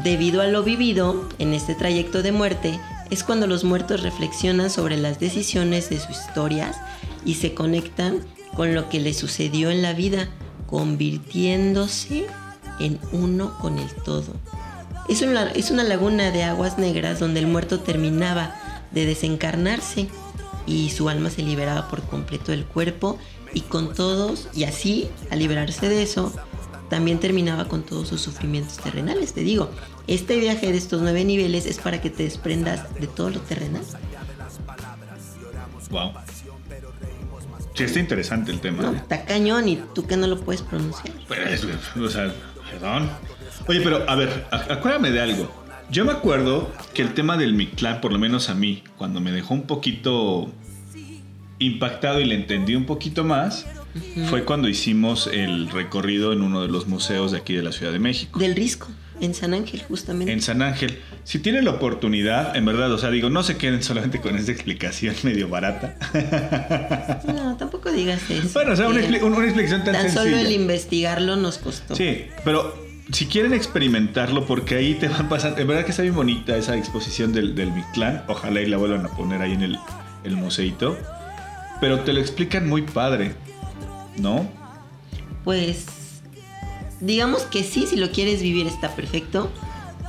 Debido 0.04 0.40
a 0.40 0.46
lo 0.46 0.62
vivido 0.62 1.28
en 1.38 1.52
este 1.52 1.74
trayecto 1.74 2.22
de 2.22 2.30
muerte, 2.30 2.78
es 3.10 3.24
cuando 3.24 3.48
los 3.48 3.64
muertos 3.64 4.02
reflexionan 4.02 4.70
sobre 4.70 4.96
las 4.96 5.18
decisiones 5.18 5.90
de 5.90 5.98
sus 5.98 6.16
historias 6.16 6.76
y 7.24 7.34
se 7.34 7.54
conectan 7.54 8.20
con 8.54 8.74
lo 8.74 8.88
que 8.88 9.00
les 9.00 9.16
sucedió 9.16 9.70
en 9.70 9.82
la 9.82 9.92
vida, 9.92 10.28
convirtiéndose 10.68 12.26
en 12.80 12.98
uno 13.12 13.56
con 13.58 13.78
el 13.78 13.92
todo. 14.04 14.32
Es 15.08 15.22
una, 15.22 15.50
es 15.52 15.70
una 15.70 15.84
laguna 15.84 16.30
de 16.30 16.44
aguas 16.44 16.78
negras 16.78 17.18
donde 17.20 17.40
el 17.40 17.46
muerto 17.46 17.80
terminaba 17.80 18.54
de 18.90 19.06
desencarnarse 19.06 20.08
y 20.66 20.90
su 20.90 21.08
alma 21.08 21.30
se 21.30 21.42
liberaba 21.42 21.88
por 21.88 22.02
completo 22.02 22.52
del 22.52 22.64
cuerpo 22.64 23.18
y 23.52 23.62
con 23.62 23.92
todos, 23.94 24.48
y 24.54 24.64
así, 24.64 25.08
al 25.30 25.40
liberarse 25.40 25.88
de 25.88 26.02
eso, 26.02 26.32
también 26.88 27.18
terminaba 27.18 27.66
con 27.66 27.82
todos 27.82 28.08
sus 28.08 28.20
sufrimientos 28.20 28.76
terrenales. 28.78 29.32
Te 29.32 29.40
digo, 29.42 29.70
este 30.06 30.36
viaje 30.38 30.70
de 30.70 30.78
estos 30.78 31.00
nueve 31.02 31.24
niveles 31.24 31.66
es 31.66 31.78
para 31.78 32.00
que 32.00 32.10
te 32.10 32.22
desprendas 32.24 32.92
de 33.00 33.06
todo 33.08 33.30
lo 33.30 33.40
terrenal. 33.40 33.82
Wow. 35.90 36.12
Sí, 37.74 37.84
está 37.84 37.98
interesante 38.00 38.52
el 38.52 38.60
tema. 38.60 38.82
No, 38.82 38.92
está 38.94 39.24
cañón 39.24 39.68
y 39.68 39.76
tú 39.94 40.06
que 40.06 40.16
no 40.16 40.26
lo 40.26 40.38
puedes 40.40 40.62
pronunciar. 40.62 41.12
Pero 41.28 41.44
es- 41.48 41.64
o 41.96 42.08
sea, 42.08 42.32
perdón. 42.70 43.10
Oye, 43.66 43.80
pero 43.80 44.08
a 44.08 44.14
ver, 44.14 44.46
acuérdame 44.50 45.10
de 45.10 45.20
algo. 45.20 45.60
Yo 45.90 46.04
me 46.04 46.12
acuerdo 46.12 46.72
que 46.94 47.02
el 47.02 47.14
tema 47.14 47.36
del 47.36 47.54
Mictlán, 47.54 48.00
por 48.00 48.12
lo 48.12 48.18
menos 48.18 48.48
a 48.48 48.54
mí, 48.54 48.84
cuando 48.96 49.20
me 49.20 49.32
dejó 49.32 49.54
un 49.54 49.62
poquito 49.62 50.52
impactado 51.58 52.20
y 52.20 52.24
le 52.24 52.36
entendí 52.36 52.76
un 52.76 52.86
poquito 52.86 53.24
más, 53.24 53.66
fue 54.28 54.44
cuando 54.44 54.68
hicimos 54.68 55.26
el 55.26 55.68
recorrido 55.68 56.32
en 56.32 56.42
uno 56.42 56.62
de 56.62 56.68
los 56.68 56.86
museos 56.86 57.32
de 57.32 57.38
aquí 57.38 57.54
de 57.54 57.62
la 57.62 57.72
Ciudad 57.72 57.92
de 57.92 57.98
México. 57.98 58.38
Del 58.38 58.54
Risco, 58.54 58.88
en 59.20 59.34
San 59.34 59.52
Ángel, 59.54 59.82
justamente. 59.86 60.32
En 60.32 60.40
San 60.42 60.62
Ángel. 60.62 60.98
Si 61.24 61.38
tienen 61.38 61.64
la 61.64 61.72
oportunidad, 61.72 62.56
en 62.56 62.64
verdad, 62.64 62.90
o 62.92 62.98
sea, 62.98 63.10
digo, 63.10 63.28
no 63.30 63.42
se 63.42 63.56
queden 63.56 63.82
solamente 63.82 64.20
con 64.20 64.36
esta 64.36 64.50
explicación 64.52 65.14
medio 65.22 65.48
barata. 65.48 65.96
No, 67.26 67.56
tampoco 67.56 67.90
digas 67.92 68.22
eso. 68.30 68.48
bueno, 68.54 68.72
o 68.72 68.76
sea, 68.76 68.88
una, 68.88 69.00
expli- 69.00 69.22
una 69.22 69.44
explicación 69.44 69.84
tan, 69.84 69.94
Tan 69.94 70.10
solo 70.10 70.24
sencilla. 70.30 70.40
el 70.40 70.52
investigarlo 70.52 71.36
nos 71.36 71.58
costó. 71.58 71.94
Sí, 71.94 72.24
pero 72.44 72.74
si 73.12 73.26
quieren 73.26 73.52
experimentarlo, 73.52 74.46
porque 74.46 74.76
ahí 74.76 74.94
te 74.94 75.08
van 75.08 75.28
pasando. 75.28 75.58
En 75.58 75.66
verdad 75.66 75.84
que 75.84 75.90
está 75.90 76.02
bien 76.02 76.14
bonita 76.14 76.56
esa 76.56 76.76
exposición 76.76 77.32
del, 77.32 77.54
del 77.54 77.72
Mictlán. 77.72 78.24
Ojalá 78.28 78.60
y 78.60 78.66
la 78.66 78.76
vuelvan 78.76 79.04
a 79.04 79.08
poner 79.08 79.42
ahí 79.42 79.52
en 79.52 79.62
el, 79.62 79.78
el 80.24 80.36
museito. 80.36 80.96
Pero 81.80 82.00
te 82.00 82.12
lo 82.12 82.20
explican 82.20 82.68
muy 82.68 82.82
padre, 82.82 83.32
¿no? 84.18 84.48
Pues 85.44 85.86
digamos 87.00 87.42
que 87.42 87.64
sí, 87.64 87.86
si 87.86 87.96
lo 87.96 88.10
quieres 88.10 88.42
vivir 88.42 88.66
está 88.66 88.94
perfecto, 88.94 89.50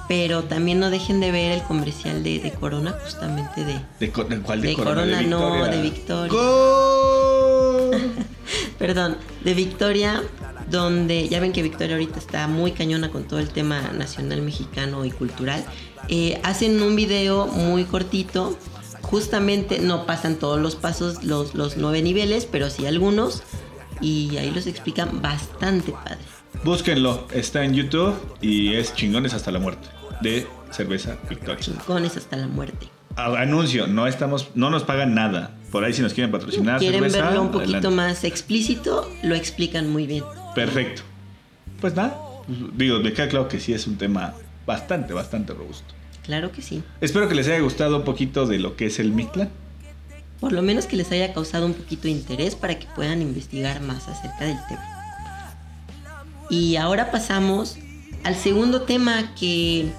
pero 0.08 0.44
también 0.44 0.80
no 0.80 0.90
dejen 0.90 1.20
de 1.22 1.32
ver 1.32 1.52
el 1.54 1.64
comercial 1.64 2.24
de, 2.24 2.40
de 2.40 2.52
Corona, 2.52 2.96
justamente 3.04 3.64
de... 3.64 3.80
¿De, 4.00 4.12
co- 4.12 4.26
de 4.26 4.40
cuál 4.42 4.62
de, 4.62 4.70
De 4.70 4.76
Corona? 4.76 5.02
Corona, 5.04 5.22
no, 5.22 5.66
de 5.68 5.82
Victoria. 5.82 6.32
Perdón, 8.78 9.18
de 9.44 9.54
Victoria, 9.54 10.22
donde 10.70 11.30
ya 11.30 11.40
ven 11.40 11.54
que 11.54 11.62
Victoria 11.64 11.96
ahorita 11.96 12.20
está 12.20 12.48
muy 12.48 12.72
cañona 12.72 13.10
con 13.12 13.24
todo 13.24 13.40
el 13.40 13.50
tema 13.50 13.82
nacional 13.94 14.42
mexicano 14.42 15.06
y 15.06 15.12
cultural. 15.12 15.64
Eh, 16.10 16.40
hacen 16.44 16.82
un 16.82 16.96
video 16.96 17.48
muy 17.48 17.84
cortito, 17.86 18.58
justamente 19.02 19.80
no 19.80 20.06
pasan 20.06 20.36
todos 20.38 20.60
los 20.60 20.76
pasos, 20.76 21.24
los, 21.24 21.54
los 21.54 21.78
nueve 21.78 22.02
niveles, 22.02 22.48
pero 22.52 22.70
sí 22.70 22.86
algunos, 22.86 23.44
y 24.02 24.36
ahí 24.38 24.52
los 24.52 24.68
explican 24.68 25.22
bastante 25.22 25.92
padre. 25.92 26.18
Búsquenlo, 26.64 27.28
está 27.34 27.64
en 27.64 27.74
YouTube 27.74 28.16
y 28.40 28.76
es 28.76 28.94
Chingones 28.94 29.34
hasta 29.34 29.52
la 29.52 29.58
muerte 29.58 29.88
de 30.22 30.48
Cerveza 30.70 31.18
Victoria. 31.28 31.58
Chingones 31.60 32.18
hasta 32.18 32.38
la 32.38 32.48
muerte. 32.48 32.88
Anuncio, 33.16 33.88
no 33.88 34.06
estamos, 34.06 34.50
no 34.54 34.70
nos 34.70 34.84
pagan 34.84 35.16
nada. 35.16 35.56
Por 35.72 35.84
ahí 35.84 35.94
si 35.94 36.02
nos 36.02 36.14
quieren 36.14 36.32
patrocinar 36.32 36.80
Quieren 36.80 37.00
cerveza, 37.02 37.26
verlo 37.26 37.42
un 37.42 37.52
poquito 37.52 37.78
adelante. 37.78 37.96
más 37.96 38.24
explícito, 38.24 39.10
lo 39.24 39.34
explican 39.34 39.90
muy 39.90 40.06
bien. 40.06 40.24
Perfecto. 40.54 41.02
Pues 41.80 41.96
nada, 41.96 42.16
digo, 42.76 43.00
me 43.00 43.12
queda 43.12 43.28
claro 43.28 43.48
que 43.48 43.60
sí 43.60 43.74
es 43.74 43.88
un 43.88 43.98
tema 43.98 44.36
bastante, 44.68 45.14
bastante 45.14 45.54
robusto. 45.54 45.96
Claro 46.24 46.52
que 46.52 46.62
sí. 46.62 46.84
Espero 47.02 47.28
que 47.28 47.34
les 47.34 47.48
haya 47.48 47.60
gustado 47.60 47.98
un 47.98 48.04
poquito 48.04 48.46
de 48.46 48.60
lo 48.60 48.76
que 48.76 48.86
es 48.86 49.00
el 49.00 49.12
Mictlan. 49.12 49.50
Por 50.40 50.52
lo 50.54 50.62
menos 50.62 50.86
que 50.86 50.96
les 50.96 51.12
haya 51.12 51.34
causado 51.34 51.66
un 51.66 51.74
poquito 51.74 52.04
de 52.04 52.12
interés 52.12 52.56
para 52.56 52.78
que 52.78 52.86
puedan 52.96 53.22
investigar 53.22 53.82
más 53.82 54.08
acerca 54.08 54.46
del 54.46 54.58
tema. 54.68 55.01
Y 56.52 56.76
ahora 56.76 57.12
pasamos 57.12 57.78
al 58.26 58.36
segundo 58.36 58.82
tema 58.82 59.34
que, 59.36 59.90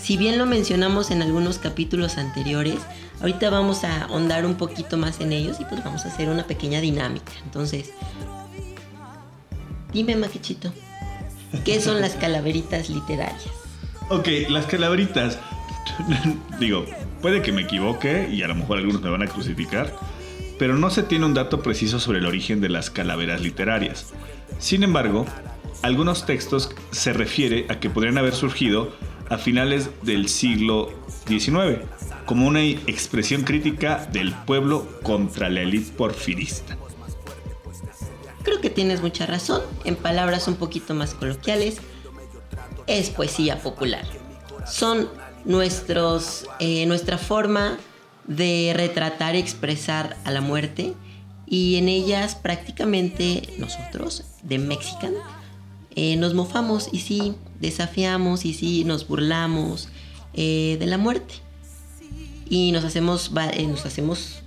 si 0.00 0.16
bien 0.16 0.38
lo 0.38 0.46
mencionamos 0.46 1.10
en 1.10 1.20
algunos 1.20 1.58
capítulos 1.58 2.16
anteriores, 2.16 2.78
ahorita 3.20 3.50
vamos 3.50 3.82
a 3.82 4.04
ahondar 4.04 4.46
un 4.46 4.54
poquito 4.54 4.96
más 4.96 5.20
en 5.20 5.32
ellos 5.32 5.58
y 5.58 5.64
pues 5.64 5.82
vamos 5.82 6.04
a 6.04 6.08
hacer 6.08 6.28
una 6.28 6.46
pequeña 6.46 6.80
dinámica. 6.80 7.32
Entonces, 7.44 7.90
dime, 9.92 10.14
Maquechito, 10.14 10.72
¿qué 11.64 11.80
son 11.80 12.00
las 12.00 12.12
calaveritas 12.12 12.88
literarias? 12.88 13.50
Ok, 14.10 14.28
las 14.48 14.66
calaveritas. 14.66 15.40
Digo, 16.60 16.86
puede 17.20 17.42
que 17.42 17.50
me 17.50 17.62
equivoque 17.62 18.28
y 18.30 18.44
a 18.44 18.46
lo 18.46 18.54
mejor 18.54 18.78
algunos 18.78 19.02
me 19.02 19.10
van 19.10 19.24
a 19.24 19.26
crucificar, 19.26 19.92
pero 20.56 20.76
no 20.76 20.88
se 20.90 21.02
tiene 21.02 21.26
un 21.26 21.34
dato 21.34 21.62
preciso 21.62 21.98
sobre 21.98 22.20
el 22.20 22.26
origen 22.26 22.60
de 22.60 22.68
las 22.68 22.90
calaveras 22.90 23.40
literarias. 23.40 24.12
Sin 24.60 24.84
embargo, 24.84 25.26
algunos 25.82 26.26
textos 26.26 26.70
se 26.90 27.12
refiere 27.12 27.66
a 27.68 27.80
que 27.80 27.90
podrían 27.90 28.18
haber 28.18 28.34
surgido 28.34 28.92
a 29.28 29.38
finales 29.38 29.90
del 30.02 30.28
siglo 30.28 30.90
XIX, 31.26 31.80
como 32.26 32.46
una 32.46 32.62
expresión 32.62 33.42
crítica 33.42 34.06
del 34.12 34.32
pueblo 34.32 34.86
contra 35.02 35.48
la 35.48 35.62
élite 35.62 35.92
porfirista. 35.92 36.76
Creo 38.42 38.60
que 38.60 38.70
tienes 38.70 39.02
mucha 39.02 39.26
razón. 39.26 39.62
En 39.84 39.96
palabras 39.96 40.48
un 40.48 40.56
poquito 40.56 40.94
más 40.94 41.14
coloquiales, 41.14 41.78
es 42.86 43.10
poesía 43.10 43.62
popular. 43.62 44.04
Son 44.66 45.08
nuestros, 45.44 46.48
eh, 46.58 46.86
nuestra 46.86 47.18
forma 47.18 47.78
de 48.26 48.72
retratar 48.74 49.36
y 49.36 49.38
expresar 49.38 50.16
a 50.24 50.30
la 50.30 50.40
muerte. 50.40 50.94
Y 51.46 51.76
en 51.76 51.88
ellas 51.88 52.34
prácticamente 52.34 53.54
nosotros, 53.58 54.24
de 54.42 54.58
Mexican, 54.58 55.14
eh, 55.96 56.16
nos 56.16 56.34
mofamos 56.34 56.88
y 56.92 57.00
sí, 57.00 57.34
desafiamos 57.60 58.44
y 58.44 58.54
sí, 58.54 58.84
nos 58.84 59.06
burlamos 59.08 59.88
eh, 60.34 60.76
de 60.78 60.86
la 60.86 60.98
muerte. 60.98 61.34
Y 62.48 62.72
nos 62.72 62.84
hacemos, 62.84 63.30
eh, 63.54 63.66
nos 63.66 63.86
hacemos 63.86 64.42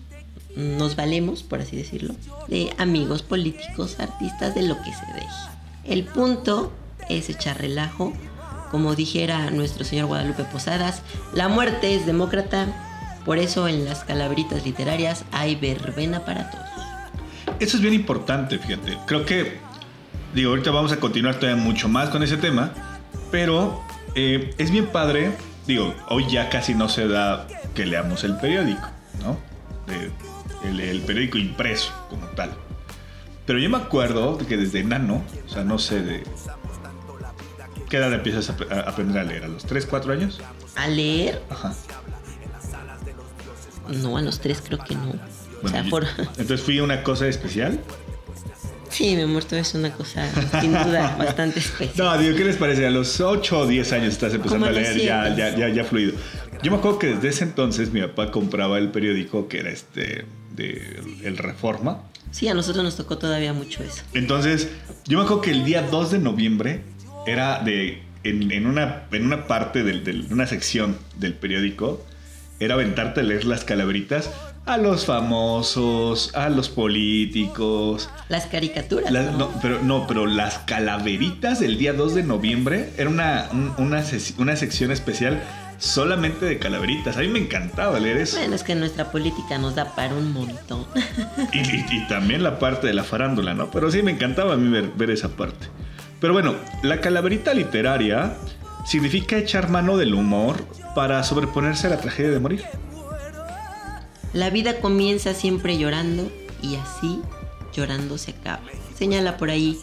nos 0.56 0.96
valemos, 0.96 1.44
por 1.44 1.62
así 1.62 1.76
decirlo, 1.76 2.16
de 2.48 2.74
amigos 2.78 3.24
políticos, 3.24 4.00
artistas, 4.00 4.54
de 4.56 4.64
lo 4.64 4.78
que 4.78 4.94
se 4.94 5.06
deje. 5.14 5.28
El 5.84 6.04
punto 6.04 6.72
es 7.10 7.30
echar 7.30 7.60
relajo, 7.60 8.14
como 8.72 8.96
dijera 8.96 9.50
nuestro 9.52 9.84
señor 9.84 10.08
Guadalupe 10.08 10.44
Posadas, 10.44 11.02
la 11.34 11.48
muerte 11.48 11.96
es 11.96 12.06
demócrata, 12.06 12.68
por 13.26 13.38
eso 13.38 13.68
en 13.68 13.86
las 13.86 14.04
calaveritas 14.04 14.66
literarias 14.66 15.26
hay 15.32 15.56
verbena 15.56 16.26
para 16.26 16.52
todos. 16.52 16.66
Eso 17.60 17.78
es 17.78 17.82
bien 17.82 17.94
importante, 17.94 18.58
fíjate. 18.58 18.98
Creo 19.06 19.26
que, 19.26 19.58
digo, 20.34 20.52
ahorita 20.52 20.72
vamos 20.72 20.92
a 20.92 20.98
continuar 21.00 21.36
todavía 21.40 21.62
mucho 21.62 21.88
más 21.90 22.10
con 22.10 22.24
ese 22.24 22.38
tema, 22.38 22.72
pero 23.32 23.82
eh, 24.16 24.54
es 24.58 24.72
bien 24.72 24.88
padre, 24.88 25.32
digo, 25.68 25.94
hoy 26.10 26.26
ya 26.30 26.50
casi 26.50 26.74
no 26.74 26.90
se 26.90 27.08
da 27.08 27.48
que 27.74 27.86
leamos 27.86 28.24
el 28.24 28.36
periódico, 28.38 28.88
¿no? 29.22 29.38
De- 29.88 30.12
el, 30.70 30.80
el 30.80 31.02
periódico 31.02 31.38
impreso 31.38 31.92
como 32.10 32.26
tal. 32.28 32.52
Pero 33.46 33.60
yo 33.60 33.70
me 33.70 33.78
acuerdo 33.78 34.38
que 34.38 34.56
desde 34.56 34.80
enano, 34.80 35.22
o 35.46 35.50
sea, 35.50 35.64
no 35.66 35.78
sé 35.78 36.02
de... 36.02 36.24
¿Qué 37.90 37.98
edad 37.98 38.14
empiezas 38.14 38.50
a, 38.50 38.54
a 38.74 38.80
aprender 38.90 39.18
a 39.20 39.24
leer? 39.24 39.44
¿A 39.44 39.48
los 39.50 39.66
3, 39.66 39.86
4 39.86 40.14
años? 40.14 40.40
¿A 40.76 40.88
leer? 40.88 41.42
Ajá. 41.50 41.74
No, 44.02 44.18
a 44.18 44.22
los 44.22 44.40
tres 44.40 44.64
creo 44.66 44.80
que 44.80 44.96
no. 44.96 45.10
o 45.10 45.14
Bueno, 45.62 45.70
sea, 45.70 45.84
yo- 45.84 45.90
por... 45.90 46.06
Entonces 46.38 46.62
fui 46.62 46.80
una 46.80 47.04
cosa 47.04 47.28
especial. 47.28 47.80
Sí, 48.94 49.16
mi 49.16 49.24
amor, 49.24 49.44
todo 49.44 49.60
es 49.60 49.74
una 49.74 49.92
cosa 49.92 50.30
sin 50.62 50.72
duda 50.72 51.16
bastante 51.20 51.60
especial. 51.60 51.94
No, 51.98 52.18
digo, 52.18 52.36
¿qué 52.38 52.44
les 52.46 52.56
parece? 52.58 52.86
A 52.86 52.92
los 52.92 53.20
8 53.20 53.60
o 53.60 53.68
10 53.68 53.92
años 53.94 54.14
estás 54.14 54.34
empezando 54.34 54.66
a 54.68 54.72
leer 54.72 54.98
ya, 55.00 55.36
ya, 55.36 55.56
ya, 55.56 55.70
ya 55.70 55.84
fluido. 55.84 56.14
Yo 56.62 56.72
me 56.72 56.78
acuerdo 56.78 57.00
que 57.00 57.08
desde 57.08 57.28
ese 57.30 57.44
entonces 57.44 57.92
mi 57.92 58.02
papá 58.02 58.32
compraba 58.32 58.78
el 58.78 58.90
periódico 58.90 59.48
que 59.48 59.60
era 59.60 59.70
este 59.72 60.26
de 60.56 61.02
El 61.24 61.38
Reforma. 61.38 62.04
Sí, 62.32 62.48
a 62.48 62.54
nosotros 62.54 62.84
nos 62.84 62.96
tocó 62.96 63.18
todavía 63.18 63.54
mucho 63.54 63.84
eso. 63.84 64.02
Entonces, 64.14 64.70
yo 65.06 65.18
me 65.18 65.24
acuerdo 65.26 65.42
que 65.42 65.52
el 65.52 65.66
día 65.66 65.82
2 65.84 66.12
de 66.12 66.20
noviembre 66.20 66.82
era 67.28 67.60
de. 67.60 68.02
En, 68.24 68.50
en 68.54 68.68
una, 68.68 69.04
en 69.12 69.26
una 69.26 69.48
parte 69.48 69.84
del- 69.84 70.28
una 70.32 70.48
sección 70.48 70.98
del 71.18 71.34
periódico, 71.34 72.06
era 72.62 72.76
aventarte 72.76 73.20
a 73.20 73.24
leer 73.24 73.44
las 73.44 73.66
calaveritas 73.66 74.30
a 74.66 74.78
los 74.78 75.06
famosos, 75.06 76.32
a 76.36 76.50
los 76.50 76.70
políticos, 76.70 78.10
Las 78.30 78.46
caricaturas. 78.46 79.12
la- 79.12 79.24
¿no? 79.24 79.38
no, 79.38 79.50
pero 79.62 79.80
no, 79.82 80.08
pero 80.08 80.26
las 80.26 80.60
calaveritas 80.60 81.60
del 81.60 81.78
día 81.78 81.94
2 81.94 82.16
de 82.16 82.24
noviembre 82.24 82.92
era 82.98 83.10
una, 83.10 83.48
un- 83.52 83.74
una, 83.78 84.04
una 84.38 84.56
sección 84.56 84.92
especial 84.92 85.42
solamente 85.80 86.46
de 86.46 86.60
calaveritas. 86.60 87.18
A 87.18 87.22
mí 87.22 87.28
me 87.28 87.40
encantaba 87.40 88.00
leer 88.00 88.18
eso. 88.18 88.38
Bueno, 88.38 88.56
es 88.56 88.64
que 88.64 88.74
nuestra 88.76 89.12
política 89.12 89.58
nos 89.58 89.76
da 89.76 89.94
para 89.96 90.14
un 90.14 90.32
montón. 90.32 90.86
Y, 91.52 91.60
y- 91.60 91.86
y 91.92 92.08
también 92.08 92.42
la 92.42 92.58
parte 92.60 92.88
de 92.88 92.94
la 92.94 93.04
farándula, 93.04 93.54
¿no? 93.54 93.70
Pero 93.70 93.92
sí 93.92 94.02
me 94.02 94.12
encantaba 94.12 94.54
a 94.54 94.58
mí 94.58 94.70
ver, 94.70 94.92
ver 94.96 95.12
esa 95.12 95.28
parte. 95.30 95.68
Pero 96.22 96.32
bueno, 96.32 96.56
la 96.84 97.02
calaverita 97.02 97.54
literaria 97.54 98.36
significa 98.86 99.36
echar 99.38 99.70
mano 99.70 99.98
del 99.98 100.14
humor 100.14 100.64
para 100.96 101.22
sobreponerse 101.24 101.88
a 101.88 101.90
la 101.90 101.98
tragedia 101.98 102.32
de 102.32 102.40
morir. 102.40 102.64
La 104.34 104.50
vida 104.50 104.82
comienza 104.82 105.36
siempre 105.36 105.78
llorando 105.78 106.30
y 106.64 106.76
así 106.76 107.22
llorando 107.72 108.18
se 108.18 108.32
acaba. 108.32 108.64
Señala 108.98 109.38
por 109.38 109.52
ahí 109.52 109.80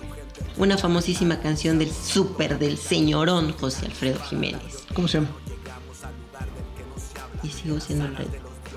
una 0.57 0.77
famosísima 0.77 1.41
canción 1.41 1.79
del 1.79 1.93
súper 1.93 2.59
del 2.59 2.77
señorón 2.77 3.53
José 3.53 3.87
Alfredo 3.87 4.19
Jiménez. 4.21 4.85
¿Cómo 4.93 5.07
se 5.07 5.19
llama? 5.19 5.31
Y 7.45 7.49
sigo 7.49 7.79
siendo 7.81 8.07
el 8.07 8.17
rey. 8.17 8.27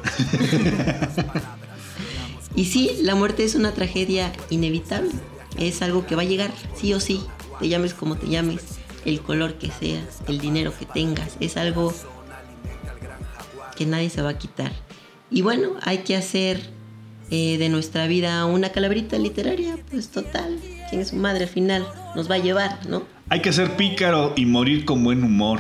y 2.56 2.66
sí, 2.66 3.00
la 3.02 3.16
muerte 3.16 3.44
es 3.44 3.56
una 3.56 3.74
tragedia 3.74 4.32
inevitable. 4.52 5.12
Es 5.58 5.82
algo 5.82 6.06
que 6.06 6.16
va 6.16 6.22
a 6.22 6.26
llegar, 6.26 6.52
sí 6.76 6.94
o 6.94 7.00
sí. 7.00 7.24
Te 7.60 7.68
llames 7.68 7.96
como 7.96 8.16
te 8.16 8.28
llames, 8.28 8.62
el 9.06 9.22
color 9.22 9.56
que 9.56 9.72
seas, 9.72 10.22
el 10.28 10.40
dinero 10.40 10.72
que 10.78 10.86
tengas. 10.86 11.36
Es 11.40 11.58
algo 11.58 11.92
que 13.76 13.88
nadie 13.88 14.12
se 14.12 14.22
va 14.22 14.30
a 14.30 14.38
quitar. 14.38 14.72
Y 15.34 15.42
bueno, 15.42 15.72
hay 15.82 16.00
que 16.00 16.16
hacer 16.16 16.62
eh, 17.32 17.58
de 17.58 17.68
nuestra 17.68 18.06
vida 18.06 18.46
una 18.46 18.70
calaverita 18.70 19.18
literaria. 19.18 19.78
Pues 19.90 20.10
total, 20.10 20.60
quien 20.90 21.02
es 21.02 21.08
su 21.08 21.16
madre 21.16 21.46
al 21.46 21.50
final 21.50 21.88
nos 22.16 22.30
va 22.30 22.36
a 22.36 22.38
llevar, 22.38 22.86
¿no? 22.88 23.04
Hay 23.30 23.42
que 23.42 23.52
ser 23.52 23.76
pícaro 23.76 24.34
y 24.36 24.46
morir 24.46 24.86
con 24.86 25.04
buen 25.04 25.24
humor, 25.24 25.60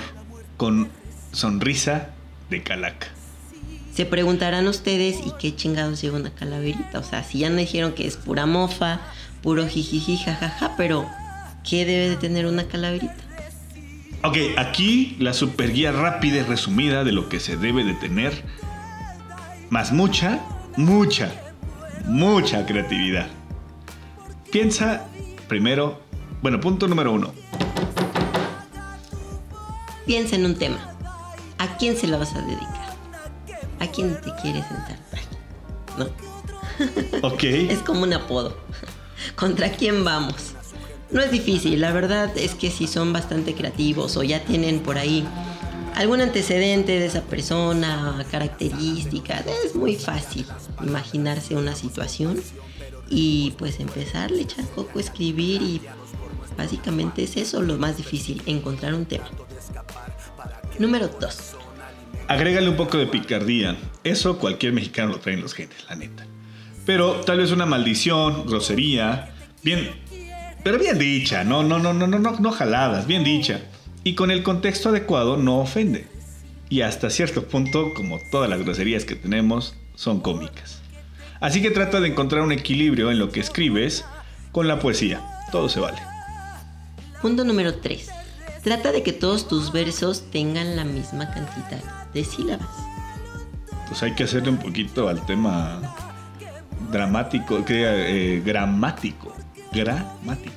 con 0.57 0.89
sonrisa 1.31 2.11
de 2.51 2.61
calaca. 2.61 3.07
Se 3.95 4.05
preguntarán 4.05 4.67
ustedes, 4.67 5.17
¿y 5.25 5.31
qué 5.39 5.55
chingados 5.55 5.99
lleva 6.01 6.19
una 6.19 6.29
calaverita? 6.29 6.99
O 6.99 7.03
sea, 7.03 7.23
si 7.23 7.39
ya 7.39 7.49
me 7.49 7.61
dijeron 7.61 7.93
que 7.93 8.05
es 8.05 8.15
pura 8.15 8.45
mofa, 8.45 8.99
puro 9.41 9.67
jijiji, 9.67 10.17
jajaja, 10.17 10.75
pero 10.77 11.07
¿qué 11.67 11.85
debe 11.85 12.09
de 12.09 12.15
tener 12.17 12.45
una 12.45 12.67
calaverita? 12.67 13.15
Ok, 14.23 14.37
aquí 14.55 15.17
la 15.19 15.33
super 15.33 15.73
guía 15.73 15.91
rápida 15.91 16.37
y 16.37 16.43
resumida 16.43 17.03
de 17.03 17.11
lo 17.11 17.27
que 17.27 17.39
se 17.39 17.57
debe 17.57 17.83
de 17.83 17.93
tener, 17.95 18.43
más 19.73 19.91
mucha, 19.91 20.39
mucha, 20.77 21.31
mucha 22.05 22.63
creatividad. 22.63 23.25
Piensa 24.51 25.07
primero, 25.47 25.99
bueno, 26.43 26.59
punto 26.59 26.87
número 26.87 27.11
uno. 27.11 27.33
Piensa 30.05 30.35
en 30.35 30.45
un 30.45 30.55
tema. 30.59 30.77
¿A 31.57 31.75
quién 31.77 31.97
se 31.97 32.05
la 32.05 32.17
vas 32.17 32.35
a 32.35 32.41
dedicar? 32.41 32.95
¿A 33.79 33.87
quién 33.87 34.21
te 34.21 34.31
quieres 34.43 34.63
ensartar? 34.69 35.21
¿No? 35.97 36.07
Ok. 37.27 37.43
Es 37.43 37.79
como 37.79 38.03
un 38.03 38.13
apodo. 38.13 38.55
¿Contra 39.35 39.71
quién 39.71 40.03
vamos? 40.03 40.53
No 41.09 41.19
es 41.19 41.31
difícil, 41.31 41.81
la 41.81 41.91
verdad 41.91 42.31
es 42.37 42.53
que 42.53 42.69
si 42.69 42.85
son 42.85 43.11
bastante 43.11 43.55
creativos 43.55 44.17
o 44.17 44.23
ya 44.23 44.43
tienen 44.43 44.81
por 44.81 44.99
ahí 44.99 45.25
algún 45.95 46.21
antecedente 46.21 46.99
de 46.99 47.05
esa 47.05 47.21
persona, 47.21 48.25
características, 48.31 49.45
es 49.65 49.75
muy 49.75 49.95
fácil 49.95 50.45
imaginarse 50.81 51.55
una 51.55 51.75
situación 51.75 52.41
y 53.09 53.53
pues 53.57 53.79
empezarle, 53.79 54.41
echar 54.41 54.65
coco, 54.69 54.99
escribir 54.99 55.61
y 55.61 55.81
básicamente 56.57 57.23
es 57.23 57.37
eso 57.37 57.61
lo 57.61 57.77
más 57.77 57.97
difícil, 57.97 58.41
encontrar 58.45 58.93
un 58.93 59.05
tema. 59.05 59.25
Número 60.79 61.07
2. 61.07 61.55
Agrégale 62.27 62.69
un 62.69 62.77
poco 62.77 62.97
de 62.97 63.05
picardía. 63.05 63.77
Eso 64.03 64.39
cualquier 64.39 64.73
mexicano 64.73 65.11
lo 65.11 65.19
trae 65.19 65.35
en 65.35 65.41
los 65.41 65.53
genes, 65.53 65.85
la 65.89 65.95
neta. 65.95 66.25
Pero 66.85 67.21
tal 67.21 67.37
vez 67.37 67.51
una 67.51 67.65
maldición, 67.65 68.45
grosería, 68.45 69.33
bien, 69.61 69.91
pero 70.63 70.79
bien 70.79 70.97
dicha, 70.97 71.43
no, 71.43 71.63
no, 71.63 71.79
no, 71.79 71.93
no, 71.93 72.07
no, 72.07 72.19
no, 72.19 72.31
no 72.39 72.51
jaladas, 72.51 73.07
bien 73.07 73.23
dicha. 73.23 73.61
Y 74.03 74.15
con 74.15 74.31
el 74.31 74.43
contexto 74.43 74.89
adecuado 74.89 75.37
no 75.37 75.59
ofende. 75.59 76.07
Y 76.69 76.81
hasta 76.81 77.09
cierto 77.09 77.47
punto, 77.47 77.93
como 77.93 78.19
todas 78.31 78.49
las 78.49 78.59
groserías 78.59 79.05
que 79.05 79.15
tenemos, 79.15 79.75
son 79.95 80.19
cómicas. 80.19 80.81
Así 81.39 81.61
que 81.61 81.71
trata 81.71 81.99
de 81.99 82.07
encontrar 82.07 82.41
un 82.41 82.51
equilibrio 82.51 83.11
en 83.11 83.19
lo 83.19 83.29
que 83.29 83.39
escribes 83.39 84.05
con 84.51 84.67
la 84.67 84.79
poesía. 84.79 85.21
Todo 85.51 85.69
se 85.69 85.79
vale. 85.79 85.99
Punto 87.21 87.43
número 87.43 87.75
3. 87.75 88.09
Trata 88.63 88.91
de 88.91 89.03
que 89.03 89.13
todos 89.13 89.47
tus 89.47 89.71
versos 89.71 90.31
tengan 90.31 90.75
la 90.75 90.85
misma 90.85 91.29
cantidad 91.31 91.83
de 92.13 92.23
sílabas. 92.23 92.69
Pues 93.87 94.01
hay 94.03 94.13
que 94.13 94.23
hacerle 94.23 94.49
un 94.49 94.57
poquito 94.57 95.09
al 95.09 95.25
tema 95.25 95.81
dramático, 96.91 97.63
que 97.65 97.83
eh, 97.83 98.41
gramático. 98.41 99.35
Gramático. 99.71 100.55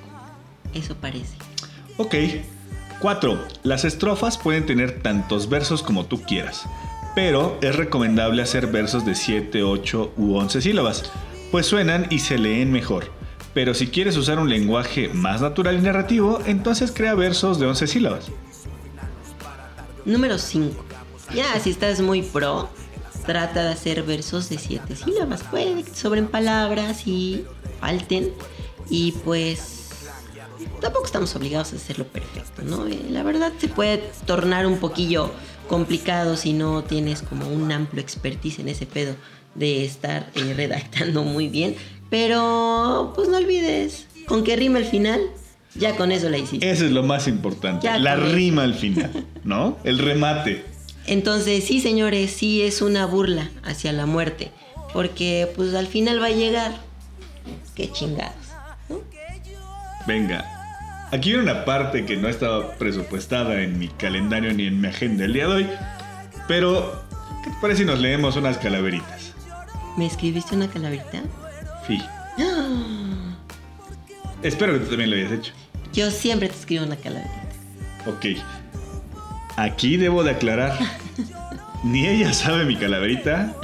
Eso 0.73 0.95
parece. 0.97 1.37
Ok. 1.97 2.15
4. 3.01 3.39
Las 3.63 3.85
estrofas 3.85 4.39
pueden 4.39 4.67
tener 4.67 5.03
tantos 5.03 5.49
versos 5.49 5.83
como 5.83 6.07
tú 6.07 6.23
quieras, 6.23 6.65
pero 7.15 7.59
es 7.61 7.77
recomendable 7.77 8.43
hacer 8.43 8.67
versos 8.69 9.05
de 9.05 9.15
7, 9.15 9.63
8 9.63 10.13
u 10.17 10.37
11 10.37 10.61
sílabas, 10.61 11.11
pues 11.51 11.67
suenan 11.67 12.07
y 12.11 12.21
se 12.21 12.39
leen 12.39 12.73
mejor. 12.73 13.11
Pero 13.55 13.75
si 13.75 13.87
quieres 13.87 14.17
usar 14.17 14.39
un 14.39 14.51
lenguaje 14.51 15.09
más 15.09 15.41
natural 15.41 15.79
y 15.79 15.83
narrativo, 15.83 16.41
entonces 16.47 16.93
crea 16.93 17.15
versos 17.15 17.59
de 17.59 17.67
11 17.67 17.87
sílabas. 17.87 18.27
Número 20.05 20.39
5. 20.39 20.85
Ya, 21.35 21.59
si 21.59 21.71
estás 21.71 22.01
muy 22.01 22.23
pro, 22.23 22.69
trata 23.25 23.65
de 23.65 23.73
hacer 23.73 24.03
versos 24.03 24.49
de 24.49 24.59
7 24.59 24.95
sílabas. 24.95 25.43
Puede 25.43 25.83
que 25.83 25.95
sobren 25.95 26.29
palabras 26.29 27.07
y 27.07 27.45
falten. 27.81 28.31
Y 28.89 29.13
pues 29.25 29.86
tampoco 30.81 31.07
estamos 31.07 31.35
obligados 31.37 31.73
a 31.73 31.77
hacerlo 31.77 32.07
perfecto, 32.07 32.63
¿no? 32.63 32.87
Eh, 32.87 32.99
la 33.11 33.23
verdad 33.23 33.53
se 33.59 33.69
puede 33.69 33.99
tornar 34.27 34.67
un 34.67 34.79
poquillo 34.79 35.31
complicado 35.69 36.37
si 36.37 36.53
no 36.53 36.85
tienes 36.85 37.23
como 37.23 37.49
un 37.49 37.73
amplio 37.73 38.03
expertise 38.03 38.61
en 38.61 38.69
ese 38.69 38.87
pedo 38.87 39.15
de 39.55 39.85
estar 39.85 40.31
eh, 40.35 40.55
redactando 40.57 41.23
muy 41.23 41.49
bien. 41.49 41.77
Pero 42.11 43.13
pues 43.15 43.29
no 43.29 43.37
olvides, 43.37 44.07
con 44.27 44.45
que 44.45 44.55
rima 44.57 44.79
al 44.79 44.85
final, 44.85 45.21
ya 45.75 45.97
con 45.97 46.13
eso 46.13 46.29
la 46.31 46.39
hiciste. 46.39 46.71
Eso 46.71 46.87
es 46.87 46.93
lo 46.93 47.03
más 47.03 47.27
importante. 47.29 47.85
Ya 47.85 47.99
la 47.99 48.17
rima 48.17 48.63
al 48.63 48.75
final, 48.75 49.27
¿no? 49.45 49.77
El 49.85 49.99
remate. 49.99 50.65
Entonces, 51.07 51.65
sí, 51.65 51.81
señores, 51.81 52.33
sí 52.33 52.63
es 52.63 52.83
una 52.83 53.07
burla 53.07 53.51
hacia 53.65 53.93
la 53.93 54.07
muerte. 54.07 54.51
Porque, 54.93 55.49
pues, 55.55 55.75
al 55.75 55.87
final 55.87 56.21
va 56.21 56.27
a 56.27 56.31
llegar. 56.31 56.81
Qué 57.75 57.91
chingados. 57.93 58.46
Venga. 60.07 60.45
Aquí 61.13 61.33
hay 61.33 61.37
una 61.37 61.65
parte 61.65 62.05
que 62.05 62.17
no 62.17 62.29
estaba 62.29 62.73
presupuestada 62.75 63.61
en 63.63 63.79
mi 63.79 63.89
calendario 63.89 64.53
ni 64.53 64.67
en 64.67 64.81
mi 64.81 64.89
agenda 64.89 65.25
el 65.25 65.33
día 65.33 65.47
de 65.47 65.55
hoy. 65.55 65.67
Pero, 66.49 67.03
¿qué 67.45 67.51
te 67.51 67.57
parece 67.61 67.81
si 67.81 67.87
nos 67.87 68.01
leemos 68.01 68.37
unas 68.37 68.59
calaveritas? 68.59 69.33
¿Me 69.97 70.07
escribiste 70.07 70.55
una 70.55 70.69
calaverita? 70.69 71.23
Sí. 71.87 72.03
Espero 74.43 74.75
que 74.75 74.81
tú 74.81 74.91
también 74.91 75.11
lo 75.11 75.17
hayas 75.17 75.33
hecho. 75.33 75.53
Yo 75.93 76.11
siempre 76.11 76.49
te 76.49 76.55
escribo 76.55 76.85
una 76.85 76.97
calaverita. 76.97 77.43
Ok. 78.07 78.27
Aquí 79.57 79.97
debo 79.97 80.23
de 80.23 80.33
aclarar. 80.33 80.77
Ni 81.85 82.07
ella 82.07 82.33
sabe 82.33 82.65
mi 82.65 82.77
calaverita, 82.77 83.55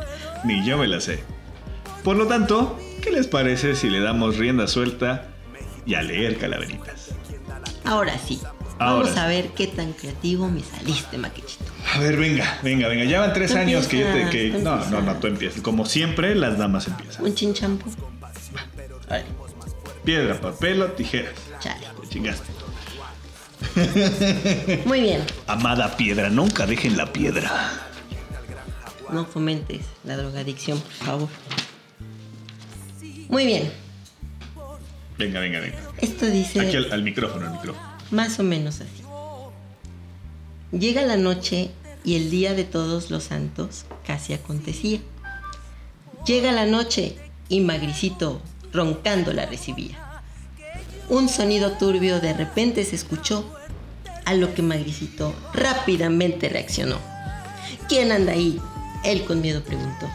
ni 0.45 0.65
yo 0.65 0.79
me 0.79 0.87
la 0.87 1.01
sé. 1.01 1.19
Por 2.05 2.17
lo 2.17 2.27
tanto, 2.27 2.79
¿qué 3.03 3.11
les 3.11 3.27
parece 3.27 3.75
si 3.75 3.89
le 3.91 4.01
damos 4.01 4.37
rienda 4.37 4.69
suelta 4.69 5.32
y 5.87 5.95
a 5.95 6.03
leer 6.03 6.39
calaveritas? 6.39 7.11
Ahora 7.85 8.17
sí. 8.19 8.41
Ahora 8.79 9.05
Vamos 9.05 9.17
a 9.17 9.27
ver 9.27 9.49
qué 9.51 9.67
tan 9.67 9.93
creativo 9.93 10.49
me 10.49 10.61
saliste, 10.61 11.19
maquechito. 11.19 11.65
A 11.95 11.99
ver, 11.99 12.17
venga, 12.17 12.59
venga, 12.63 12.89
venga. 12.89 13.05
Ya 13.05 13.21
van 13.21 13.33
tres 13.33 13.55
años 13.55 13.87
que 13.87 13.99
yo 13.99 14.07
te... 14.13 14.31
Que... 14.31 14.51
No, 14.59 14.85
no, 14.87 15.03
no, 15.03 15.15
tú 15.17 15.27
empiezas. 15.27 15.61
Como 15.61 15.87
siempre, 15.87 16.35
las 16.35 16.59
damas 16.59 16.89
empiezan. 16.89 17.25
Un 17.25 17.35
chinchampú. 17.35 17.91
Ay. 19.09 19.25
Piedra, 20.05 20.41
papel 20.41 20.83
o 20.83 20.87
tijeras. 20.93 21.35
Chale. 21.61 21.87
Te 22.01 22.09
chingaste. 22.09 22.51
Muy 24.85 25.01
bien. 25.01 25.23
Amada 25.47 25.97
piedra, 25.97 26.29
nunca 26.31 26.67
dejen 26.67 26.97
la 26.97 27.13
piedra. 27.13 27.71
No 29.13 29.27
fomentes 29.27 29.85
la 30.05 30.17
drogadicción, 30.17 30.81
por 30.81 30.93
favor. 30.93 31.29
Muy 33.29 33.47
bien. 33.47 33.82
Venga, 35.19 35.41
venga, 35.41 35.61
venga. 35.61 35.79
Esto 35.99 36.27
dice... 36.27 36.61
Aquí 36.61 36.77
al, 36.77 36.93
al 36.93 37.03
micrófono, 37.03 37.47
al 37.47 37.53
micrófono. 37.53 37.87
Más 38.11 38.39
o 38.39 38.43
menos 38.43 38.81
así. 38.81 39.03
Llega 40.73 41.03
la 41.03 41.17
noche 41.17 41.71
y 42.05 42.17
el 42.17 42.31
día 42.31 42.55
de 42.55 42.65
todos 42.65 43.11
los 43.11 43.25
santos 43.25 43.85
casi 44.07 44.33
acontecía. 44.33 45.01
Llega 46.27 46.53
la 46.53 46.67
noche 46.67 47.17
y 47.49 47.61
Magricito 47.61 48.41
roncando 48.73 49.33
la 49.33 49.47
recibía. 49.47 49.99
Un 51.09 51.29
sonido 51.29 51.73
turbio 51.73 52.21
de 52.21 52.33
repente 52.33 52.85
se 52.85 52.97
escuchó, 52.97 53.45
a 54.25 54.35
lo 54.35 54.55
que 54.55 54.63
Magricito 54.63 55.35
rápidamente 55.53 56.49
reaccionó. 56.49 56.97
¿Quién 57.89 58.13
anda 58.13 58.33
ahí? 58.33 58.61
Él 59.05 59.25
con 59.25 59.41
miedo 59.41 59.63
preguntó. 59.63 60.09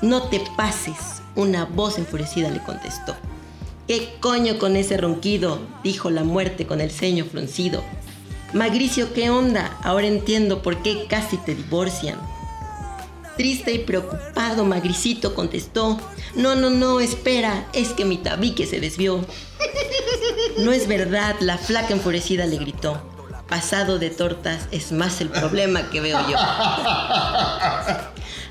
No 0.00 0.22
te 0.24 0.40
pases, 0.56 0.96
una 1.34 1.64
voz 1.64 1.98
enfurecida 1.98 2.50
le 2.50 2.62
contestó. 2.62 3.16
¿Qué 3.86 4.16
coño 4.20 4.58
con 4.58 4.74
ese 4.74 4.96
ronquido? 4.96 5.60
dijo 5.84 6.10
la 6.10 6.24
muerte 6.24 6.66
con 6.66 6.80
el 6.80 6.90
ceño 6.90 7.24
fruncido. 7.24 7.84
Magricio, 8.52 9.12
¿qué 9.12 9.30
onda? 9.30 9.78
Ahora 9.82 10.08
entiendo 10.08 10.60
por 10.62 10.82
qué 10.82 11.06
casi 11.08 11.36
te 11.36 11.54
divorcian. 11.54 12.18
Triste 13.36 13.72
y 13.74 13.78
preocupado, 13.80 14.64
Magricito 14.64 15.34
contestó. 15.34 16.00
No, 16.34 16.56
no, 16.56 16.70
no, 16.70 16.98
espera, 17.00 17.68
es 17.74 17.90
que 17.90 18.04
mi 18.04 18.16
tabique 18.16 18.66
se 18.66 18.80
desvió. 18.80 19.24
No 20.58 20.72
es 20.72 20.88
verdad, 20.88 21.36
la 21.40 21.58
flaca 21.58 21.92
enfurecida 21.92 22.46
le 22.46 22.56
gritó. 22.56 23.00
Pasado 23.46 23.98
de 23.98 24.10
tortas 24.10 24.66
es 24.72 24.90
más 24.90 25.20
el 25.20 25.28
problema 25.28 25.90
que 25.90 26.00
veo 26.00 26.18
yo. 26.28 26.36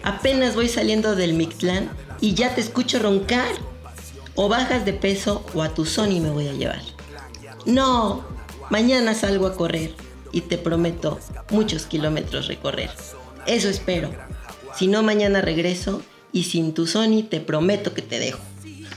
Apenas 0.03 0.55
voy 0.55 0.69
saliendo 0.69 1.15
del 1.15 1.33
Mictlán 1.33 1.89
y 2.21 2.35
ya 2.35 2.55
te 2.55 2.61
escucho 2.61 2.99
roncar. 2.99 3.51
O 4.35 4.49
bajas 4.49 4.85
de 4.85 4.93
peso 4.93 5.45
o 5.53 5.61
a 5.61 5.73
tu 5.73 5.85
Sony 5.85 6.19
me 6.19 6.29
voy 6.29 6.47
a 6.47 6.53
llevar. 6.53 6.81
No, 7.65 8.25
mañana 8.69 9.13
salgo 9.13 9.47
a 9.47 9.55
correr 9.55 9.93
y 10.31 10.41
te 10.41 10.57
prometo 10.57 11.19
muchos 11.49 11.85
kilómetros 11.85 12.47
recorrer. 12.47 12.91
Eso 13.47 13.69
espero. 13.69 14.11
Si 14.77 14.87
no, 14.87 15.03
mañana 15.03 15.41
regreso 15.41 16.01
y 16.33 16.43
sin 16.43 16.73
tu 16.73 16.85
Sony 16.85 17.23
te 17.29 17.39
prometo 17.39 17.93
que 17.93 18.01
te 18.01 18.19
dejo. 18.19 18.39